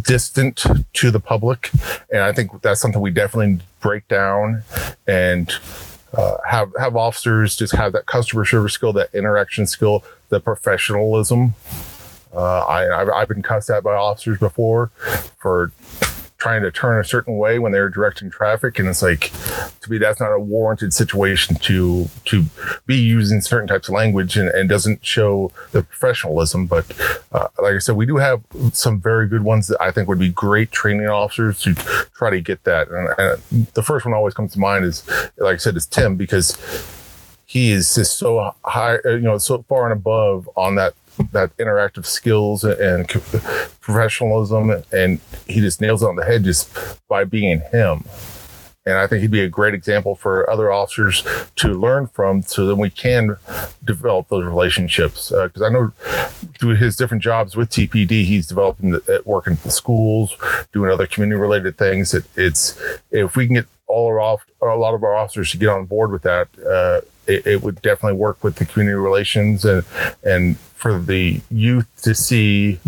[0.00, 1.70] distant to the public.
[2.12, 4.62] And I think that's something we definitely break down
[5.06, 5.52] and
[6.12, 11.54] uh, have have officers just have that customer service skill, that interaction skill, the professionalism.
[12.34, 14.88] Uh, I, I've, I've been cussed at by officers before
[15.38, 15.72] for
[16.40, 19.30] trying to turn a certain way when they're directing traffic and it's like
[19.80, 22.46] to me that's not a warranted situation to to
[22.86, 26.90] be using certain types of language and, and doesn't show the professionalism but
[27.32, 30.18] uh, like i said we do have some very good ones that i think would
[30.18, 34.34] be great training officers to try to get that and, and the first one always
[34.34, 36.56] comes to mind is like i said is tim because
[37.50, 40.94] he is just so high, you know, so far and above on that
[41.32, 43.08] that interactive skills and
[43.80, 46.70] professionalism, and he just nails it on the head just
[47.08, 48.04] by being him.
[48.86, 51.22] And I think he'd be a great example for other officers
[51.56, 53.36] to learn from so that we can
[53.84, 55.30] develop those relationships.
[55.30, 55.92] Because uh, I know
[56.58, 60.34] through his different jobs with TPD, he's developing the, working in schools,
[60.72, 62.14] doing other community related things.
[62.14, 65.58] It, it's if we can get all our off, a lot of our officers to
[65.58, 69.64] get on board with that, uh, it, it, would definitely work with the community relations
[69.64, 69.84] and
[70.24, 72.80] and for the youth to see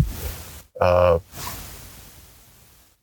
[0.81, 1.19] uh,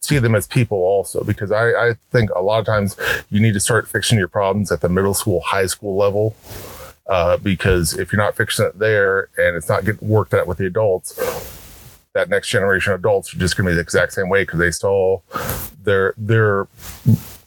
[0.01, 2.97] see them as people also because I, I think a lot of times
[3.31, 6.35] you need to start fixing your problems at the middle school high school level
[7.07, 10.59] uh, because if you're not fixing it there and it's not getting worked out with
[10.59, 11.15] the adults,
[12.13, 14.59] that next generation of adults are just going to be the exact same way because
[14.59, 15.21] they saw
[15.85, 16.67] their their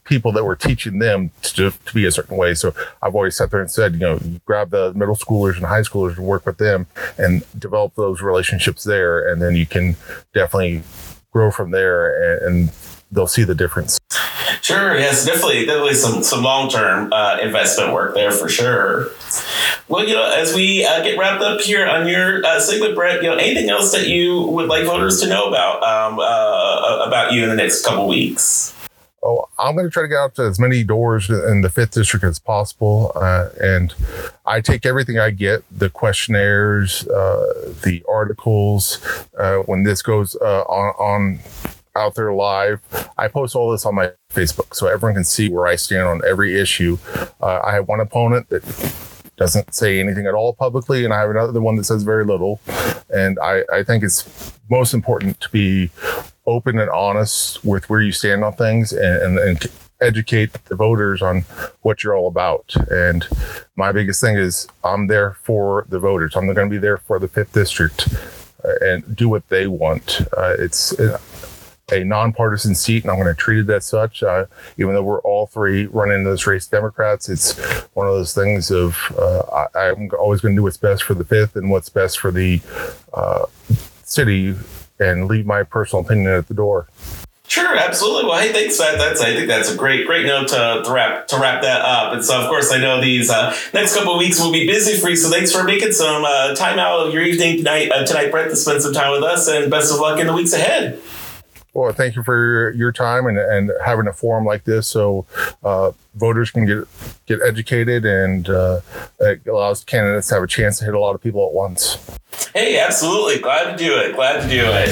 [0.03, 2.53] people that were teaching them to, to be a certain way.
[2.53, 5.81] So I've always sat there and said, you know, grab the middle schoolers and high
[5.81, 6.87] schoolers and work with them
[7.17, 9.95] and develop those relationships there, and then you can
[10.33, 10.83] definitely
[11.31, 12.71] grow from there and, and
[13.11, 13.99] they'll see the difference.
[14.61, 19.09] Sure, yes, definitely, definitely some some long term uh, investment work there for sure.
[19.89, 23.21] Well, you know, as we uh, get wrapped up here on your uh, segment, Brett,
[23.21, 27.33] you know, anything else that you would like voters to know about um, uh, about
[27.33, 28.73] you in the next couple weeks?
[29.25, 31.91] Oh, I'm going to try to get out to as many doors in the fifth
[31.91, 33.93] district as possible, uh, and
[34.45, 38.99] I take everything I get the questionnaires, uh, the articles.
[39.37, 41.39] Uh, when this goes uh, on, on
[41.95, 42.81] out there live.
[43.17, 46.21] I post all this on my Facebook so everyone can see where I stand on
[46.27, 46.97] every issue.
[47.41, 48.63] Uh, I have one opponent that
[49.37, 52.59] doesn't say anything at all publicly, and I have another one that says very little.
[53.09, 55.91] And I, I think it's most important to be
[56.45, 61.21] open and honest with where you stand on things and, and, and educate the voters
[61.21, 61.41] on
[61.81, 62.75] what you're all about.
[62.91, 63.27] And
[63.75, 66.35] my biggest thing is I'm there for the voters.
[66.35, 68.13] I'm going to be there for the fifth district
[68.63, 70.21] uh, and do what they want.
[70.37, 70.93] Uh, it's
[71.91, 74.23] a nonpartisan seat, and I'm going to treat it as such.
[74.23, 74.45] Uh,
[74.77, 77.59] even though we're all three running this race Democrats, it's
[77.93, 81.13] one of those things of uh, I, am always going to do what's best for
[81.13, 82.61] the fifth and what's best for the
[83.13, 83.45] uh,
[84.03, 84.55] city,
[85.03, 86.87] and leave my personal opinion at the door.
[87.47, 88.25] Sure, absolutely.
[88.25, 88.77] Well, hey, thanks.
[88.77, 91.81] That, that's I think that's a great, great note to, to wrap to wrap that
[91.81, 92.13] up.
[92.13, 94.99] And so, of course, I know these uh, next couple of weeks will be busy
[94.99, 95.15] for you.
[95.15, 98.49] So, thanks for making some uh, time out of your evening tonight, uh, tonight, Brett,
[98.49, 99.47] to spend some time with us.
[99.47, 100.99] And best of luck in the weeks ahead.
[101.73, 105.25] Well, thank you for your, your time and, and having a forum like this so
[105.63, 106.87] uh, voters can get
[107.25, 108.81] get educated and uh,
[109.19, 111.97] it allows candidates to have a chance to hit a lot of people at once.
[112.53, 113.39] Hey, absolutely.
[113.39, 114.13] Glad to do it.
[114.13, 114.89] Glad to do it.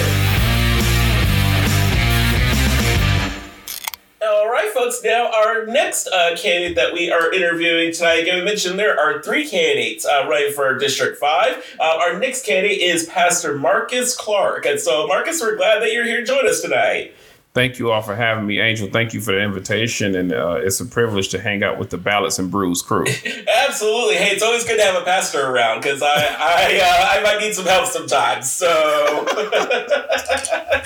[4.23, 5.03] All right, folks.
[5.03, 9.21] Now, our next uh, candidate that we are interviewing tonight, again, we mentioned there are
[9.21, 11.75] three candidates uh, running for District 5.
[11.79, 14.65] Uh, our next candidate is Pastor Marcus Clark.
[14.65, 17.13] And so, Marcus, we're glad that you're here to join us tonight.
[17.53, 18.87] Thank you all for having me, Angel.
[18.89, 21.97] Thank you for the invitation, and uh, it's a privilege to hang out with the
[21.97, 23.03] Ballots and Brews crew.
[23.67, 24.15] Absolutely.
[24.15, 27.41] Hey, it's always good to have a pastor around because I I, uh, I might
[27.41, 28.49] need some help sometimes.
[28.49, 28.67] So,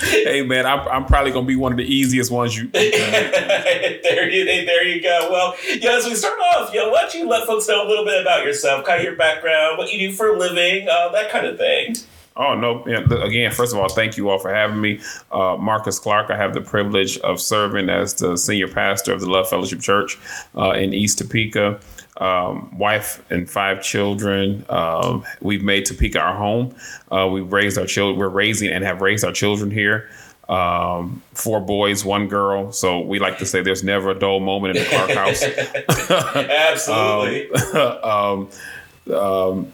[0.00, 2.66] hey man, I'm, I'm probably gonna be one of the easiest ones you.
[2.72, 5.28] there you there you go.
[5.30, 5.92] Well, yeah.
[5.92, 8.20] As we start off, you know, why don't you let folks know a little bit
[8.20, 11.46] about yourself, kind of your background, what you do for a living, uh, that kind
[11.46, 11.94] of thing.
[12.36, 12.84] Oh no!
[12.84, 15.00] Again, first of all, thank you all for having me.
[15.32, 16.30] Uh, Marcus Clark.
[16.30, 20.18] I have the privilege of serving as the senior pastor of the Love Fellowship Church
[20.56, 21.80] uh, in East Topeka.
[22.18, 24.64] Um, wife and five children.
[24.68, 26.74] Um, we've made Topeka our home.
[27.10, 28.18] Uh, we've raised our children.
[28.18, 30.08] We're raising and have raised our children here.
[30.48, 32.70] Um, four boys, one girl.
[32.72, 35.42] So we like to say there's never a dull moment in the Clark house.
[36.36, 37.50] Absolutely.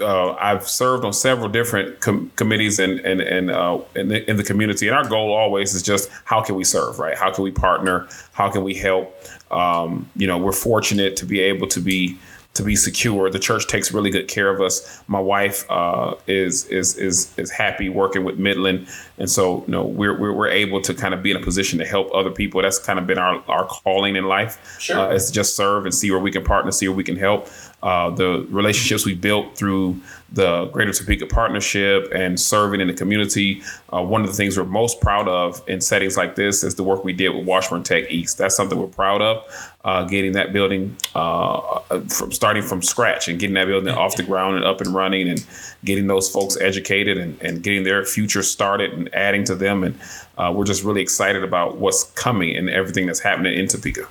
[0.00, 4.36] uh, I've served on several different com- committees and and and uh, in, the, in
[4.36, 7.16] the community, and our goal always is just how can we serve, right?
[7.16, 8.08] How can we partner?
[8.32, 9.14] How can we help?
[9.50, 12.18] Um, you know, we're fortunate to be able to be
[12.54, 13.30] to be secure.
[13.30, 15.02] The church takes really good care of us.
[15.06, 19.84] My wife uh, is is is is happy working with Midland, and so you know
[19.84, 22.60] we're, we're, we're able to kind of be in a position to help other people.
[22.62, 24.78] That's kind of been our our calling in life.
[24.80, 27.04] Sure, uh, is to just serve and see where we can partner, see where we
[27.04, 27.48] can help.
[27.82, 29.96] Uh, the relationships we built through
[30.32, 33.62] the Greater Topeka Partnership and serving in the community.
[33.92, 36.84] Uh, one of the things we're most proud of in settings like this is the
[36.84, 38.38] work we did with Washburn Tech East.
[38.38, 39.44] That's something we're proud of,
[39.84, 44.22] uh, getting that building uh, from starting from scratch and getting that building off the
[44.22, 45.44] ground and up and running and
[45.84, 49.82] getting those folks educated and, and getting their future started and adding to them.
[49.82, 49.98] And
[50.38, 54.06] uh, we're just really excited about what's coming and everything that's happening in Topeka.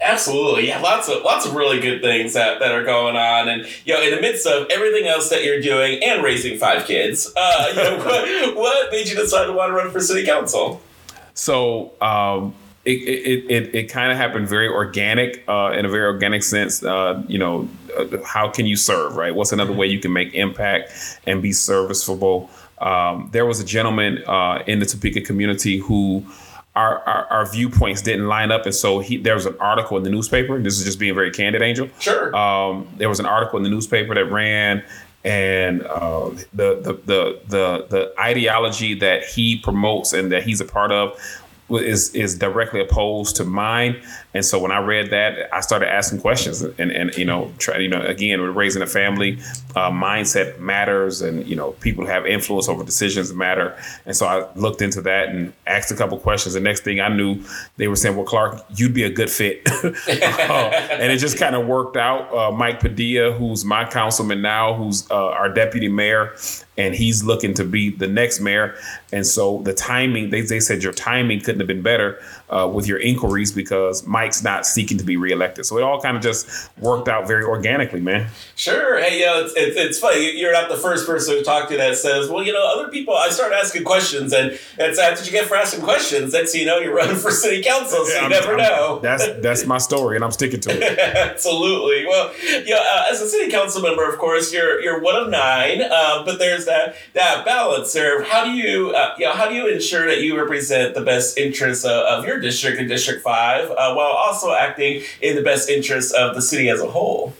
[0.00, 3.66] Absolutely, yeah, lots of lots of really good things that, that are going on, and
[3.84, 7.32] you know, in the midst of everything else that you're doing and raising five kids,
[7.36, 10.80] uh, you know, what, what, made you decide to want to run for city council?
[11.34, 11.92] So.
[12.00, 16.42] Um, it, it, it, it kind of happened very organic uh, in a very organic
[16.42, 16.84] sense.
[16.84, 17.66] Uh, you know,
[17.98, 19.34] uh, how can you serve, right?
[19.34, 20.92] What's another way you can make impact
[21.26, 22.50] and be serviceable?
[22.78, 26.26] Um, there was a gentleman uh, in the Topeka community who
[26.76, 30.02] our, our, our, viewpoints didn't line up, and so he there was an article in
[30.02, 30.60] the newspaper.
[30.60, 31.88] This is just being very candid, Angel.
[32.00, 32.34] Sure.
[32.34, 34.82] Um, there was an article in the newspaper that ran,
[35.24, 40.64] and uh, the, the the the the ideology that he promotes and that he's a
[40.64, 41.18] part of
[41.70, 44.00] is is directly opposed to mine.
[44.34, 47.78] And so when I read that, I started asking questions and, and you know, try,
[47.78, 49.38] you know, again, we're raising a family,
[49.76, 53.78] uh, mindset matters and, you know, people have influence over decisions matter.
[54.06, 56.54] And so I looked into that and asked a couple questions.
[56.54, 57.42] The next thing I knew,
[57.76, 59.62] they were saying, well, Clark, you'd be a good fit.
[59.66, 62.34] uh, and it just kind of worked out.
[62.34, 66.34] Uh, Mike Padilla, who's my councilman now, who's uh, our deputy mayor,
[66.76, 68.76] and he's looking to be the next mayor.
[69.12, 72.20] And so the timing, they, they said your timing couldn't have been better
[72.54, 75.66] uh, with your inquiries because Mike's not seeking to be reelected.
[75.66, 76.46] So it all kind of just
[76.78, 78.28] worked out very organically, man.
[78.56, 78.98] Sure.
[79.00, 80.38] Hey, you know, it's, it's, it's funny.
[80.38, 83.14] You're not the first person to talk to that says, well, you know, other people,
[83.14, 86.78] I start asking questions and that's what you get for asking questions, that's, you know,
[86.78, 88.98] you're running for city council, so Yeah, you I'm- never I'm- know.
[89.02, 90.98] That's that's my story, and I'm sticking to it.
[91.38, 92.06] Absolutely.
[92.06, 95.28] Well, you know, uh, as a city council member, of course, you're you're one of
[95.28, 98.22] nine, uh, but there's that that balance there.
[98.22, 101.36] How do you, uh, you know, how do you ensure that you represent the best
[101.38, 105.68] interests of, of your district and District Five, uh, while also acting in the best
[105.68, 107.32] interests of the city as a whole?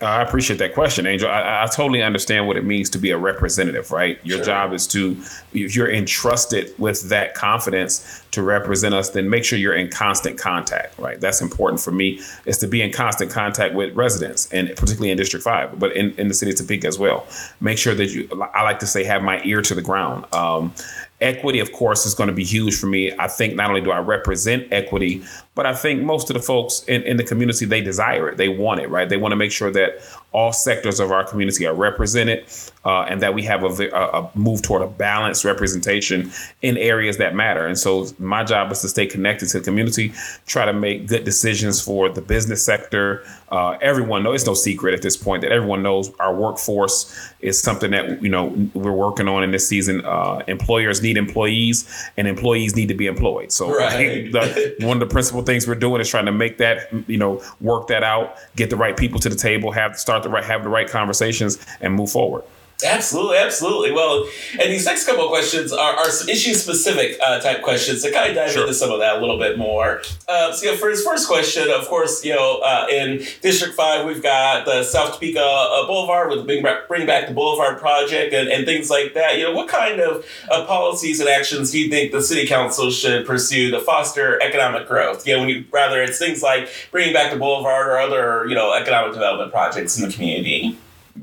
[0.00, 1.28] I appreciate that question, Angel.
[1.28, 4.20] I, I totally understand what it means to be a representative, right?
[4.22, 4.44] Your Sure.
[4.46, 5.16] job is to,
[5.52, 10.38] if you're entrusted with that confidence to represent us, then make sure you're in constant
[10.38, 11.20] contact, right?
[11.20, 15.16] That's important for me, is to be in constant contact with residents, and particularly in
[15.16, 17.26] District 5, but in, in the city of Topeka as well.
[17.60, 20.32] Make sure that you, I like to say, have my ear to the ground.
[20.32, 20.72] Um,
[21.20, 23.12] equity, of course, is going to be huge for me.
[23.18, 25.22] I think not only do I represent equity,
[25.54, 28.36] but I think most of the folks in, in the community, they desire it.
[28.36, 29.08] They want it, right?
[29.08, 30.00] They want to make sure that
[30.32, 32.44] all sectors of our community are represented
[32.84, 36.30] uh, and that we have a, a, a move toward a balanced representation
[36.62, 37.66] in areas that matter.
[37.66, 40.12] And so my job is to stay connected to the community,
[40.46, 43.24] try to make good decisions for the business sector.
[43.50, 47.60] Uh, everyone knows, it's no secret at this point that everyone knows our workforce is
[47.60, 50.04] something that, you know, we're working on in this season.
[50.04, 53.50] Uh, employers need employees and employees need to be employed.
[53.50, 54.30] So Right.
[54.30, 57.42] the, one of the principal things we're doing is trying to make that you know
[57.60, 60.88] work that out get the right people to the table have start have the right
[60.88, 62.44] conversations and move forward
[62.84, 63.90] Absolutely, absolutely.
[63.90, 68.02] Well, and these next couple of questions are, are some issue specific uh, type questions
[68.04, 68.62] to kind of dive Sure.
[68.62, 70.00] into some of that a little bit more.
[70.28, 73.74] Uh, so, you know, for his first question, of course, you know, uh, in District
[73.74, 77.34] 5, we've got the South Topeka uh, Boulevard with the Bring Back, Bring Back the
[77.34, 79.38] Boulevard project and, and things like that.
[79.38, 82.92] You know, what kind of uh, policies and actions do you think the City Council
[82.92, 85.26] should pursue to foster economic growth?
[85.26, 88.54] You know, when you, rather it's things like bringing back the Boulevard or other, you
[88.54, 90.78] know, economic development projects in the community.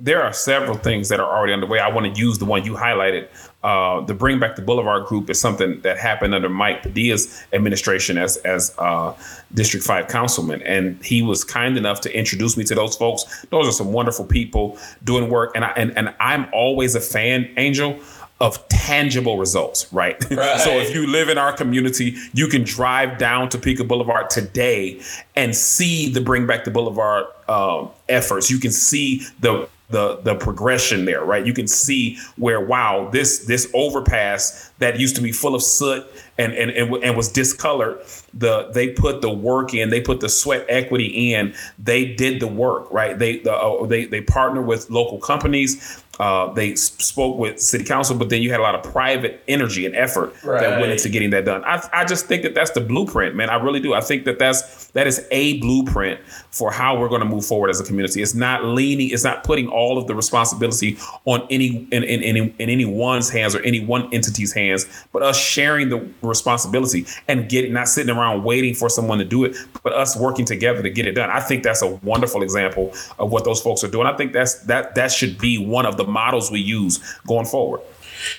[0.06, 2.74] There are several things that are already underway i want to use the one you
[2.74, 3.28] highlighted
[3.64, 8.18] uh, the bring back the boulevard group is something that happened under mike padilla's administration
[8.18, 9.14] as as uh,
[9.54, 13.68] district 5 councilman and he was kind enough to introduce me to those folks those
[13.68, 18.00] are some wonderful people doing work and i and, and i'm always a fan angel
[18.42, 20.22] of tangible results, right?
[20.36, 20.60] Right.
[20.60, 25.02] so if you live in our community, you can drive down to Topeka Boulevard today
[25.38, 28.52] and see the Bring Back the Boulevard um, efforts.
[28.52, 31.46] You can see the the the progression there, right?
[31.46, 36.06] You can see where wow, this this overpass that used to be full of soot
[36.38, 38.00] and and and, and was discolored.
[38.34, 41.54] The they put the work in, they put the sweat equity in.
[41.78, 43.18] They did the work, right?
[43.18, 46.02] They the, uh, they they partner with local companies.
[46.20, 49.86] Uh, they spoke with city council, but then you had a lot of private energy
[49.86, 51.62] and effort that went into getting that done.
[51.66, 53.50] I, I just think that that's the blueprint, man.
[53.50, 53.94] I really do.
[53.94, 57.70] I think that that's that is a blueprint for how we're going to move forward
[57.70, 58.22] as a community.
[58.22, 62.56] It's not leaning, it's not putting all of the responsibility on any in, in, in,
[62.58, 67.50] in any one's hands or any one entity's hands, but us sharing the responsibility and
[67.50, 70.90] getting not sitting around waiting for someone to do it, but us working together to
[70.90, 71.30] get it done.
[71.30, 74.08] I think that's a wonderful example of what those folks are doing.
[74.08, 77.82] I think that's that that should be one of the models we use going forward.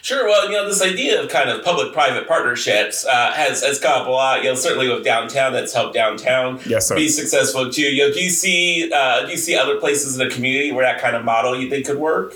[0.03, 0.27] Sure.
[0.27, 4.07] Well, you know, this idea of kind of public-private partnerships uh, has has come up
[4.07, 4.43] a lot.
[4.43, 7.83] You know, certainly with downtown, that's helped downtown Yes, be successful too.
[7.83, 10.85] You know, do you see uh, do you see other places in the community where
[10.85, 12.35] that kind of model you think could work?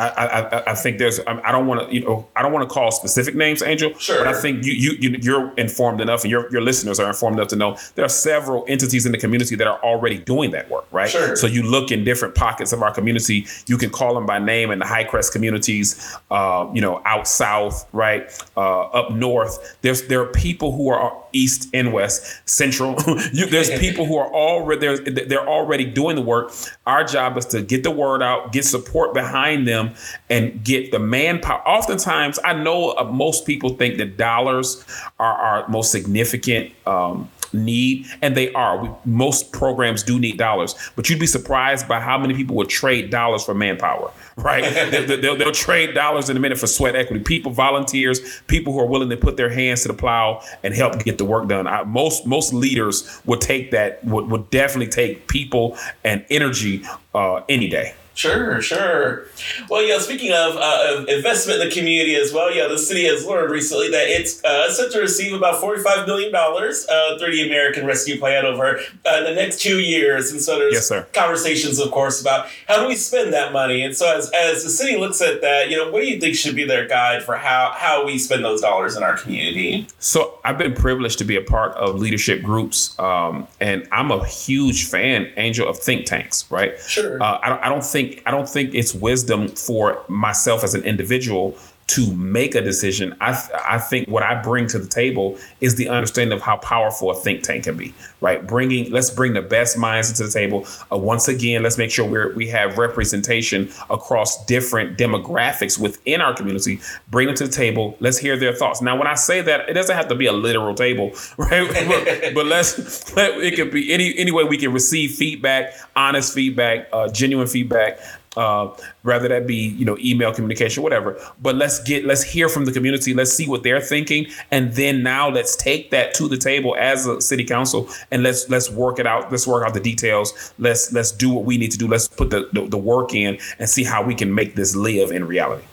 [0.00, 1.20] I, I, I think there's.
[1.26, 3.92] I don't want to, you know, I don't want to call specific names, Angel.
[3.98, 4.18] Sure.
[4.18, 7.36] But I think you, you, you, you're informed enough, and your, your listeners are informed
[7.36, 10.70] enough to know there are several entities in the community that are already doing that
[10.70, 11.10] work, right?
[11.10, 11.36] Sure.
[11.36, 13.46] So you look in different pockets of our community.
[13.66, 17.86] You can call them by name in the Hi-Crest communities, uh, you know, out south,
[17.92, 19.76] right, uh, up north.
[19.82, 22.96] There's there are people who are east and west, central.
[23.32, 26.52] you, there's people who are already they're, they're already doing the work.
[26.86, 29.89] Our job is to get the word out, get support behind them,
[30.28, 31.66] and get the manpower.
[31.66, 34.84] Oftentimes, I know uh, most people think that dollars
[35.18, 38.82] are our most significant um, need, and they are.
[38.82, 42.68] We, most programs do need dollars, but you'd be surprised by how many people would
[42.68, 44.12] trade dollars for manpower.
[44.36, 44.62] Right?
[44.90, 47.22] they'll, they'll, they'll trade dollars in a minute for sweat equity.
[47.22, 51.04] People, volunteers, people who are willing to put their hands to the plow and help
[51.04, 51.66] get the work done.
[51.66, 54.02] I, most most leaders would take that.
[54.02, 56.84] Would, would definitely take people and energy
[57.14, 57.92] uh, any day.
[58.14, 59.24] Sure, sure.
[59.70, 63.24] Well, yeah, speaking of, uh, investment in the community as well, yeah, the city has
[63.24, 67.86] learned recently that it's uh, set to receive about $45 million uh, through the American
[67.86, 70.32] Rescue Plan over uh, the next two years.
[70.32, 71.06] And so there's Yes, sir.
[71.14, 73.82] conversations, of course, about how do we spend that money.
[73.82, 76.34] And so as, as the city looks at that, you know, what do you think
[76.34, 79.86] should be their guide for how, how we spend those dollars in our community?
[79.98, 84.26] So I've been privileged to be a part of leadership groups, um, and I'm a
[84.26, 86.44] huge fan, Angel, of think tanks.
[86.50, 86.78] Right?
[86.80, 87.22] Sure.
[87.22, 90.84] Uh, I, don't, I don't think I don't think it's wisdom for myself as an
[90.84, 91.56] individual
[91.90, 93.16] to make a decision.
[93.20, 96.56] I th- I think what I bring to the table is the understanding of how
[96.58, 97.92] powerful a think tank can be.
[98.20, 98.46] Right?
[98.46, 100.66] Bringing let's bring the best minds into the table.
[100.92, 106.32] Uh, once again, let's make sure we we have representation across different demographics within our
[106.32, 106.80] community.
[107.10, 107.96] Bring them to the table.
[107.98, 108.80] Let's hear their thoughts.
[108.80, 111.68] Now, when I say that, it doesn't have to be a literal table, right?
[111.88, 116.32] but, but let's let, it could be any any way we can receive feedback, honest
[116.32, 117.98] feedback, uh, genuine feedback.
[118.36, 118.72] Uh,
[119.02, 121.20] rather that be you know email communication whatever.
[121.42, 123.12] But let's get let's hear from the community.
[123.12, 124.26] Let's see what they're thinking.
[124.52, 128.48] And then now let's take that to the table as a city council and let's
[128.48, 129.32] let's work it out.
[129.32, 130.52] Let's work out the details.
[130.58, 131.88] Let's let's do what we need to do.
[131.88, 135.10] Let's put the the, the work in and see how we can make this live
[135.10, 135.64] in reality.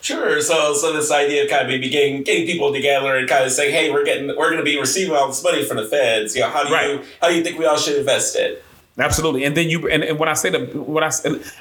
[0.00, 0.40] Sure.
[0.40, 3.52] So, so this idea of kind of maybe getting getting people together and kind of
[3.52, 6.36] saying, "Hey, we're getting we're going to be receiving all this money from the feds.
[6.36, 8.62] You know, how do you how do you think we all should invest it?"
[8.98, 11.10] Absolutely, and then you and, and when I say the when I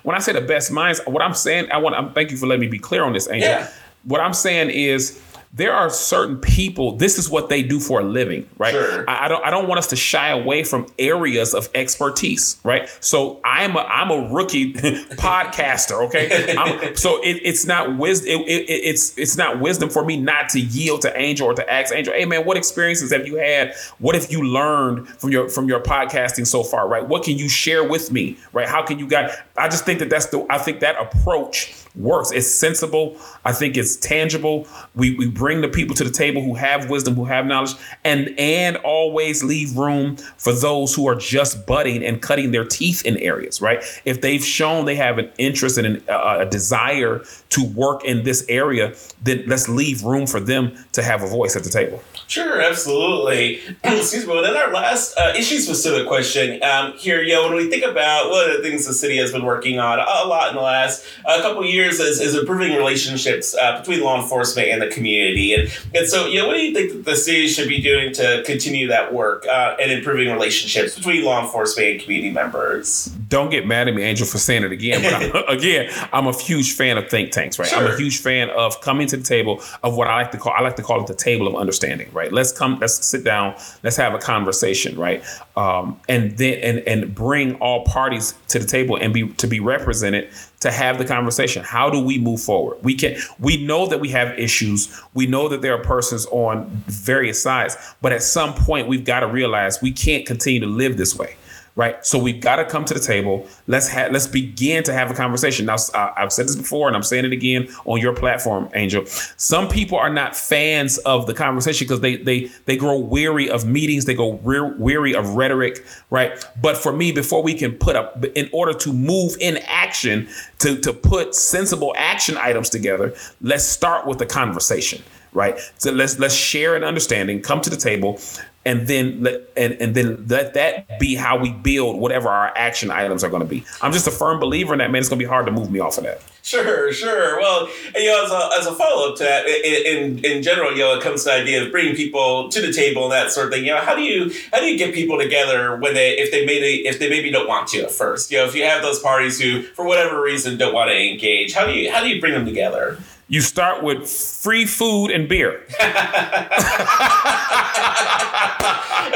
[0.03, 1.95] when I say the best minds, what I'm saying, I want.
[1.95, 3.49] I'm thank you for letting me be clear on this, Angel.
[3.49, 3.69] Yeah.
[4.03, 5.19] What I'm saying is
[5.55, 6.97] there are certain people.
[6.97, 8.73] This is what they do for a living, right?
[8.73, 9.07] Sure.
[9.07, 9.45] I, I don't.
[9.45, 12.89] I don't want us to shy away from areas of expertise, right?
[13.01, 16.07] So I'm a I'm a rookie podcaster.
[16.07, 18.29] Okay, I'm, so it, it's not wisdom.
[18.29, 21.71] It, it, it's it's not wisdom for me not to yield to Angel or to
[21.71, 22.15] ask Angel.
[22.15, 23.75] Hey man, what experiences have you had?
[23.99, 26.87] What have you learned from your from your podcasting so far?
[26.87, 27.07] Right?
[27.07, 28.37] What can you share with me?
[28.53, 28.67] Right?
[28.67, 29.35] How can you guys?
[29.55, 30.47] I just think that that's the.
[30.49, 32.31] I think that approach works.
[32.31, 33.17] It's sensible.
[33.45, 34.67] I think it's tangible.
[34.95, 37.73] We we bring the people to the table who have wisdom, who have knowledge,
[38.03, 43.05] and and always leave room for those who are just budding and cutting their teeth
[43.05, 43.61] in areas.
[43.61, 43.83] Right?
[44.05, 48.23] If they've shown they have an interest and an, uh, a desire to work in
[48.23, 52.01] this area, then let's leave room for them to have a voice at the table.
[52.27, 53.61] Sure, absolutely.
[53.83, 54.41] Excuse me.
[54.41, 58.49] Then our last uh, issue specific question um, here, know, when we think about one
[58.49, 61.41] of the things the city has been working on a lot in the last uh,
[61.41, 65.53] couple years is, is improving relationships uh, between law enforcement and the community.
[65.53, 68.13] And, and so, you know, what do you think that the city should be doing
[68.13, 73.13] to continue that work uh, and improving relationships between law enforcement and community members?
[73.33, 75.01] don't get mad at me, Angel, for saying it again.
[75.01, 77.73] But I'm, again, I'm a huge fan of think tanks, right?
[77.73, 80.53] I'm a huge fan of coming to the table of what I like to call
[80.55, 82.31] I like to call it the table of understanding, right?
[82.31, 85.23] Let's come, let's sit down, let's have a conversation, right?
[85.57, 89.59] Um, and then and and bring all parties to the table and be to be
[89.59, 90.29] represented
[90.59, 91.63] to have the conversation.
[91.63, 92.77] How do we move forward?
[92.83, 95.01] We can we know that we have issues.
[95.13, 99.21] We know that there are persons on various sides, but at some point we've got
[99.21, 101.35] to realize we can't continue to live this way
[101.75, 102.05] right?
[102.05, 103.47] So we've got to come to the table.
[103.67, 105.65] Let's ha- let's begin to have a conversation.
[105.65, 109.05] Now, uh, I've said this before, and I'm saying it again on your platform, Angel.
[109.05, 113.65] Some people are not fans of the conversation because they they they grow weary of
[113.65, 114.05] meetings.
[114.05, 116.31] They go re- weary of rhetoric, right?
[116.61, 120.27] But for me, before we can put up, in order to move in action,
[120.59, 125.01] to to put sensible action items together, let's start with the conversation.
[125.35, 128.19] Right, so let's let's share an understanding, come to the table,
[128.65, 132.91] and then let and, and then let that be how we build whatever our action
[132.91, 133.63] items are going to be.
[133.81, 134.99] I'm just a firm believer in that, man.
[134.99, 136.21] It's going to be hard to move me off of that.
[136.45, 137.39] Sure, sure.
[137.39, 140.71] Well, you know, as a, as a follow up to that, i- in in general,
[140.71, 143.31] you know, it comes to the idea of bringing people to the table and that
[143.31, 143.63] sort of thing.
[143.65, 146.45] You know, how do you how do you get people together when they if they
[146.45, 148.31] maybe if they maybe don't want to at first?
[148.31, 151.53] You know, if you have those parties who for whatever reason don't want to engage,
[151.53, 152.97] how do you how do you bring them together?
[153.33, 155.65] You start with free food and beer.
[155.79, 155.95] That's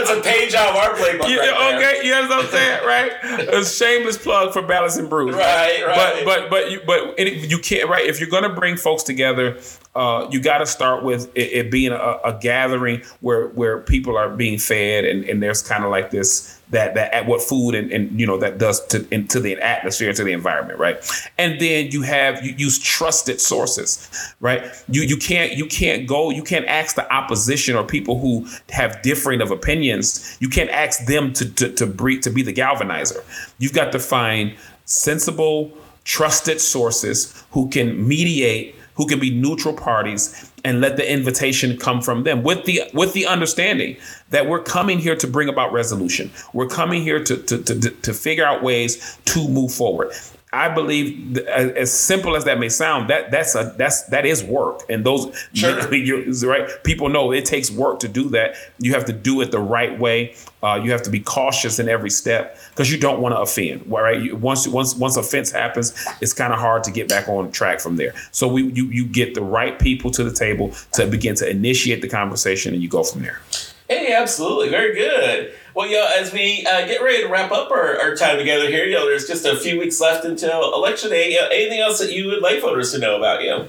[0.10, 1.30] a page out of our playbook.
[1.30, 3.12] Yeah, right okay, you know what I'm saying, right?
[3.54, 5.36] A shameless plug for Ballots and Brews.
[5.36, 6.26] Right, right.
[6.26, 9.60] But but but you but you can't right if you're gonna bring folks together.
[9.94, 14.18] Uh, you got to start with it, it being a, a gathering where where people
[14.18, 17.76] are being fed and, and there's kind of like this that that at what food
[17.76, 20.98] and, and you know that does to into the atmosphere to the environment right?
[21.38, 24.10] And then you have you use trusted sources
[24.40, 24.64] right?
[24.90, 29.02] You you can't you can't go you can't ask the opposition or people who have
[29.02, 30.38] differing of opinions.
[30.40, 33.24] You can't ask them to to to, to be the galvanizer.
[33.60, 34.56] You've got to find
[34.86, 35.72] sensible
[36.04, 42.02] trusted sources who can mediate who can be neutral parties and let the invitation come
[42.02, 43.96] from them with the with the understanding
[44.30, 46.32] that we're coming here to bring about resolution.
[46.54, 50.12] We're coming here to to to, to figure out ways to move forward.
[50.54, 54.84] I believe, as simple as that may sound, that that's a that's that is work,
[54.88, 55.76] and those sure.
[56.50, 56.84] right.
[56.86, 58.56] People know it takes work to do that.
[58.80, 60.36] You have to do it the right way.
[60.64, 63.86] Uh, you have to be cautious in every step because you don't want to offend.
[63.88, 64.22] Right?
[64.22, 67.82] You, once once once offense happens, it's kind of hard to get back on track
[67.82, 68.14] from there.
[68.32, 72.02] So we you you get the right people to the table to begin to initiate
[72.02, 73.42] the conversation, and you go from there.
[73.90, 75.54] Hey, absolutely, very good.
[75.78, 78.88] Well, yo, as we uh, get ready to wrap up our, our time together here,
[78.88, 81.32] yo, there's just a few weeks left until election day.
[81.32, 83.68] Yo, anything else that you would like voters to know about, you?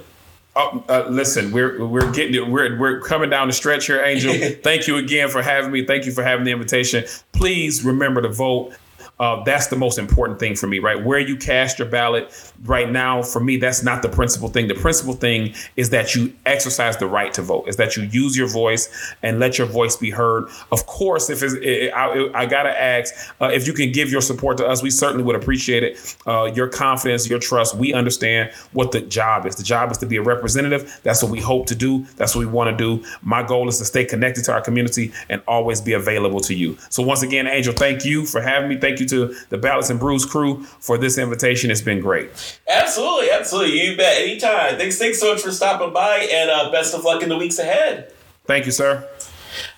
[0.57, 4.33] Oh, uh, listen, we're we're getting we're we're coming down the stretch here, Angel.
[4.63, 5.85] Thank you again for having me.
[5.85, 7.05] Thank you for having the invitation.
[7.33, 8.73] Please remember to vote.
[9.21, 11.03] Uh, that's the most important thing for me, right?
[11.05, 14.69] Where you cast your ballot right now, for me, that's not the principal thing.
[14.69, 18.37] The principal thing is that you exercise the right to vote, is that you use
[18.37, 20.49] your voice and let your voice be heard.
[20.71, 24.21] Of course, if it's, it, I, I, gotta ask uh, if you can give your
[24.21, 26.17] support to us, we certainly would appreciate it.
[26.27, 29.57] Uh, your confidence, your trust, we understand what the job is.
[29.57, 31.01] The job is to be a representative.
[31.03, 32.07] That's what we hope to do.
[32.17, 33.05] That's what we want to do.
[33.23, 36.79] My goal is to stay connected to our community and always be available to you.
[36.89, 38.77] So once again, Angel, thank you for having me.
[38.77, 41.71] Thank you to the Ballots and Brews crew for this invitation.
[41.71, 42.61] It's been great.
[42.69, 43.81] Absolutely, absolutely.
[43.81, 44.19] You bet.
[44.19, 44.79] Anytime.
[44.79, 47.59] Thanks, thanks so much for stopping by, and uh, best of luck in the weeks
[47.59, 48.13] ahead.
[48.47, 49.09] Thank you, sir.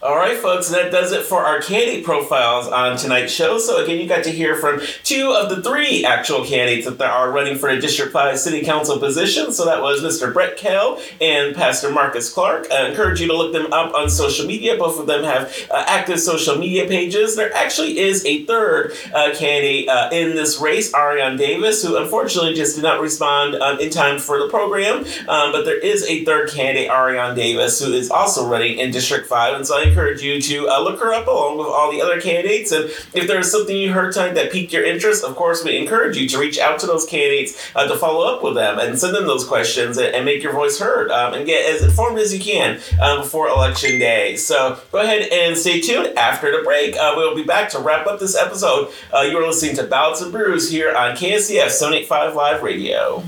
[0.02, 3.58] All right, folks, that does it for our candidate profiles on tonight's show.
[3.58, 7.30] So, again, you got to hear from two of the three actual candidates that are
[7.30, 9.52] running for a District 5 City Council position.
[9.52, 10.32] So, that was Mr.
[10.32, 12.68] Brett Kell and Pastor Marcus Clark.
[12.72, 14.78] I encourage you to look them up on social media.
[14.78, 17.36] Both of them have uh, active social media pages.
[17.36, 22.54] There actually is a third uh, candidate uh, in this race, Ariane Davis, who unfortunately
[22.54, 25.04] just did not respond um, in time for the program.
[25.28, 29.26] Um, but there is a third candidate, Ariane Davis, who is also running in District
[29.26, 29.56] 5.
[29.56, 32.20] And so I encourage you to uh, look her up along with all the other
[32.20, 32.72] candidates.
[32.72, 32.84] And
[33.14, 36.28] if there's something you heard tonight that piqued your interest, of course, we encourage you
[36.28, 39.26] to reach out to those candidates uh, to follow up with them and send them
[39.26, 42.40] those questions and, and make your voice heard um, and get as informed as you
[42.40, 44.36] can um, before election day.
[44.36, 46.16] So go ahead and stay tuned.
[46.16, 48.90] After the break, uh, we'll be back to wrap up this episode.
[49.14, 53.22] Uh, you are listening to Ballots and Brews here on KSCF 785 Live Radio.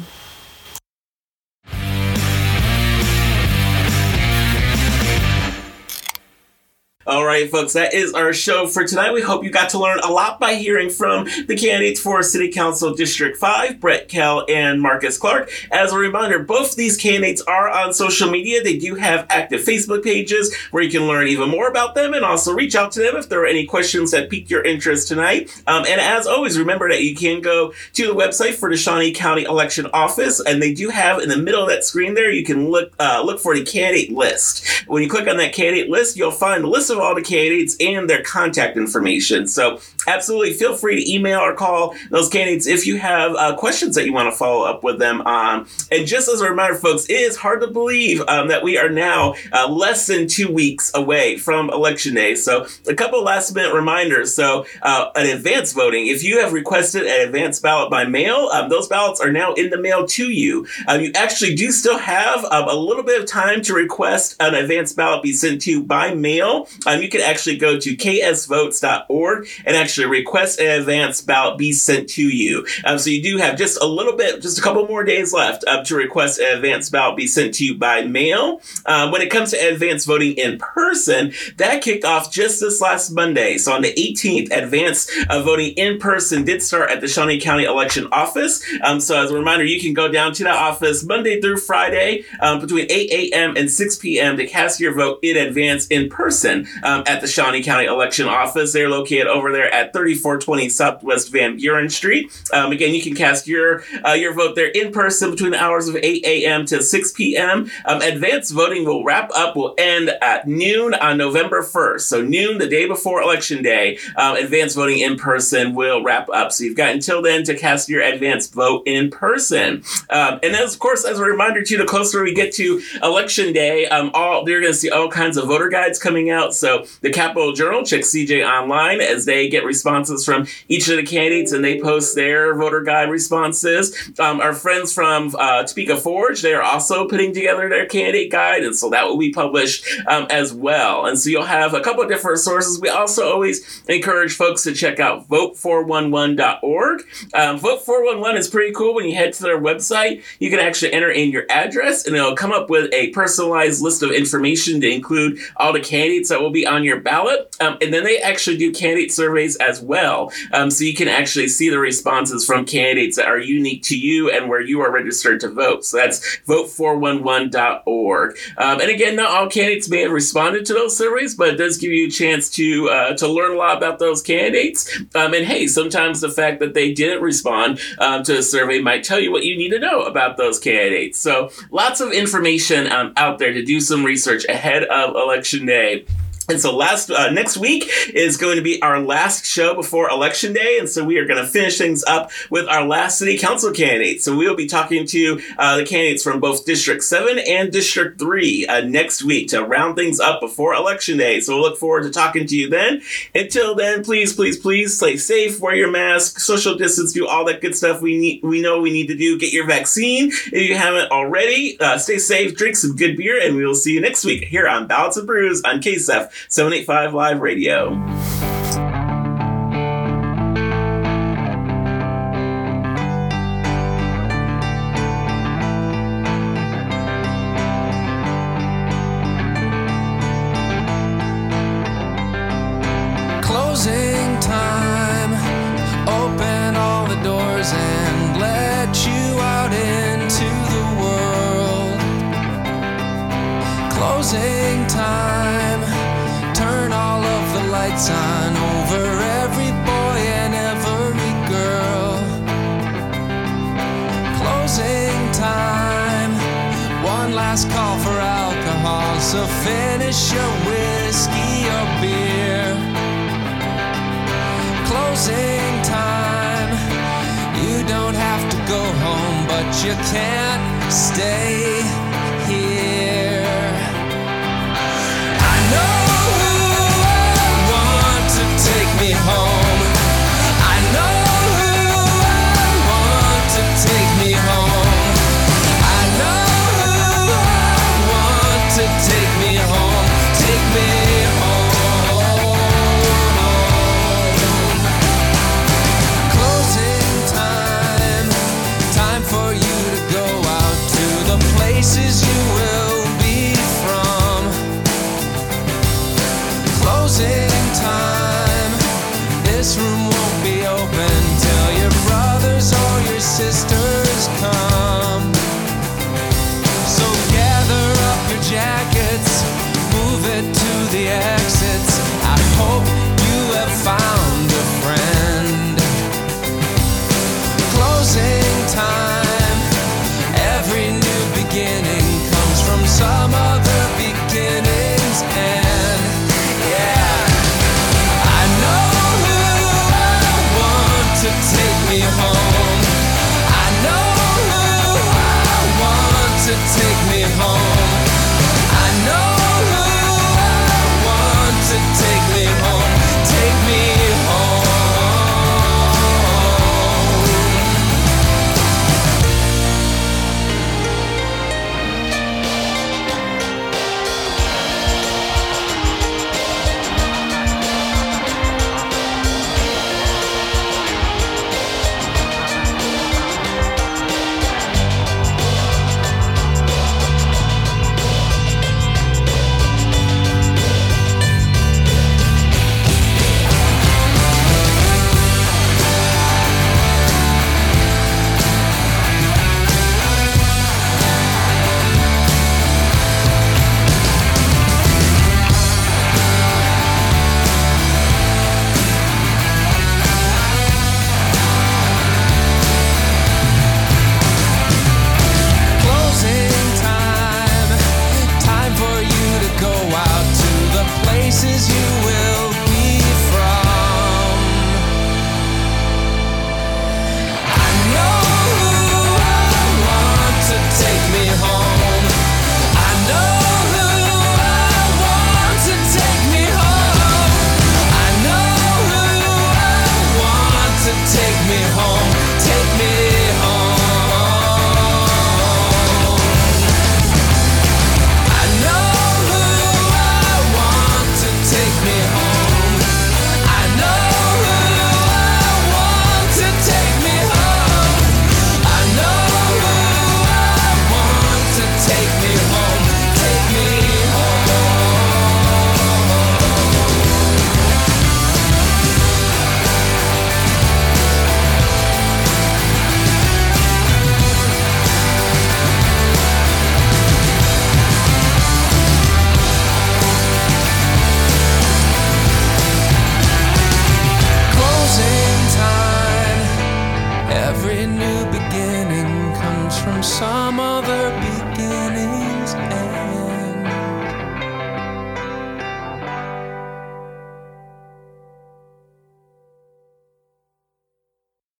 [7.04, 9.12] All right, folks, that is our show for tonight.
[9.12, 12.48] We hope you got to learn a lot by hearing from the candidates for City
[12.48, 15.50] Council District 5, Brett Kell and Marcus Clark.
[15.72, 18.62] As a reminder, both these candidates are on social media.
[18.62, 22.24] They do have active Facebook pages where you can learn even more about them and
[22.24, 25.50] also reach out to them if there are any questions that pique your interest tonight.
[25.66, 29.10] Um, and as always, remember that you can go to the website for the Shawnee
[29.10, 32.44] County Election Office, and they do have in the middle of that screen there, you
[32.44, 34.84] can look uh, look for the candidate list.
[34.86, 37.76] When you click on that candidate list, you'll find a list of all the candidates
[37.80, 39.48] and their contact information.
[39.48, 43.94] So absolutely feel free to email or call those candidates if you have uh, questions
[43.94, 45.66] that you want to follow up with them on.
[45.90, 48.88] And just as a reminder, folks, it is hard to believe um, that we are
[48.88, 52.34] now uh, less than two weeks away from election day.
[52.34, 54.34] So a couple last minute reminders.
[54.34, 58.68] So uh, an advance voting, if you have requested an advance ballot by mail, um,
[58.68, 60.66] those ballots are now in the mail to you.
[60.88, 64.54] Um, you actually do still have um, a little bit of time to request an
[64.54, 66.68] advance ballot be sent to you by mail.
[66.86, 72.08] Um, you can actually go to ksvotes.org and actually request an advance ballot be sent
[72.10, 72.66] to you.
[72.84, 75.64] Um, so you do have just a little bit, just a couple more days left
[75.64, 78.60] um, to request an advance ballot be sent to you by mail.
[78.86, 83.10] Um, when it comes to advance voting in person, that kicked off just this last
[83.10, 83.58] Monday.
[83.58, 87.64] So on the 18th, advance uh, voting in person did start at the Shawnee County
[87.64, 88.62] Election Office.
[88.82, 92.24] Um, so as a reminder, you can go down to that office Monday through Friday
[92.40, 93.56] um, between 8 a.m.
[93.56, 94.36] and 6 p.m.
[94.36, 98.72] to cast your vote in advance in person um, at the Shawnee County Election Office.
[98.72, 102.32] They're located over there at 3420 Southwest Van Buren Street.
[102.52, 105.88] Um, again, you can cast your uh, your vote there in person between the hours
[105.88, 106.66] of 8 a.m.
[106.66, 107.70] to 6 p.m.
[107.84, 112.00] Um, advanced voting will wrap up, will end at noon on November 1st.
[112.00, 116.52] So noon, the day before Election Day, um, advanced voting in person will wrap up.
[116.52, 119.82] So you've got until then to cast your advanced vote in person.
[120.10, 122.82] Um, and as, of course, as a reminder to you, the closer we get to
[123.02, 126.54] Election Day, um, all you're going to see all kinds of voter guides coming out
[126.62, 131.02] So the Capital Journal, check CJ online as they get responses from each of the
[131.02, 134.12] candidates and they post their voter guide responses.
[134.20, 138.62] Um, our friends from uh, Topeka Forge, they are also putting together their candidate guide,
[138.62, 141.04] and so that will be published um, as well.
[141.06, 142.80] And so you'll have a couple of different sources.
[142.80, 147.02] We also always encourage folks to check out vote411.org.
[147.34, 148.94] Um, Vote 411 is pretty cool.
[148.94, 152.36] When you head to their website, you can actually enter in your address and it'll
[152.36, 156.51] come up with a personalized list of information to include all the candidates that will
[156.52, 157.54] be on your ballot.
[157.60, 160.32] Um, and then they actually do candidate surveys as well.
[160.52, 164.30] Um, so you can actually see the responses from candidates that are unique to you
[164.30, 165.84] and where you are registered to vote.
[165.84, 168.36] So that's vote411.org.
[168.58, 171.78] Um, and again, not all candidates may have responded to those surveys, but it does
[171.78, 175.00] give you a chance to uh, to learn a lot about those candidates.
[175.14, 179.04] Um, and hey, sometimes the fact that they didn't respond um, to a survey might
[179.04, 181.18] tell you what you need to know about those candidates.
[181.18, 186.04] So lots of information um, out there to do some research ahead of election day.
[186.52, 190.52] And so last uh, next week is going to be our last show before election
[190.52, 193.72] day, and so we are going to finish things up with our last city council
[193.72, 194.26] candidates.
[194.26, 198.18] So we will be talking to uh, the candidates from both District Seven and District
[198.18, 201.40] Three uh, next week to round things up before election day.
[201.40, 203.00] So we'll look forward to talking to you then.
[203.34, 207.62] Until then, please, please, please stay safe, wear your mask, social distance, do all that
[207.62, 208.42] good stuff we need.
[208.42, 209.38] We know we need to do.
[209.38, 211.80] Get your vaccine if you haven't already.
[211.80, 214.68] Uh, stay safe, drink some good beer, and we will see you next week here
[214.68, 216.30] on Ballots and Brews on KSF.
[216.48, 218.41] 785 Live Radio.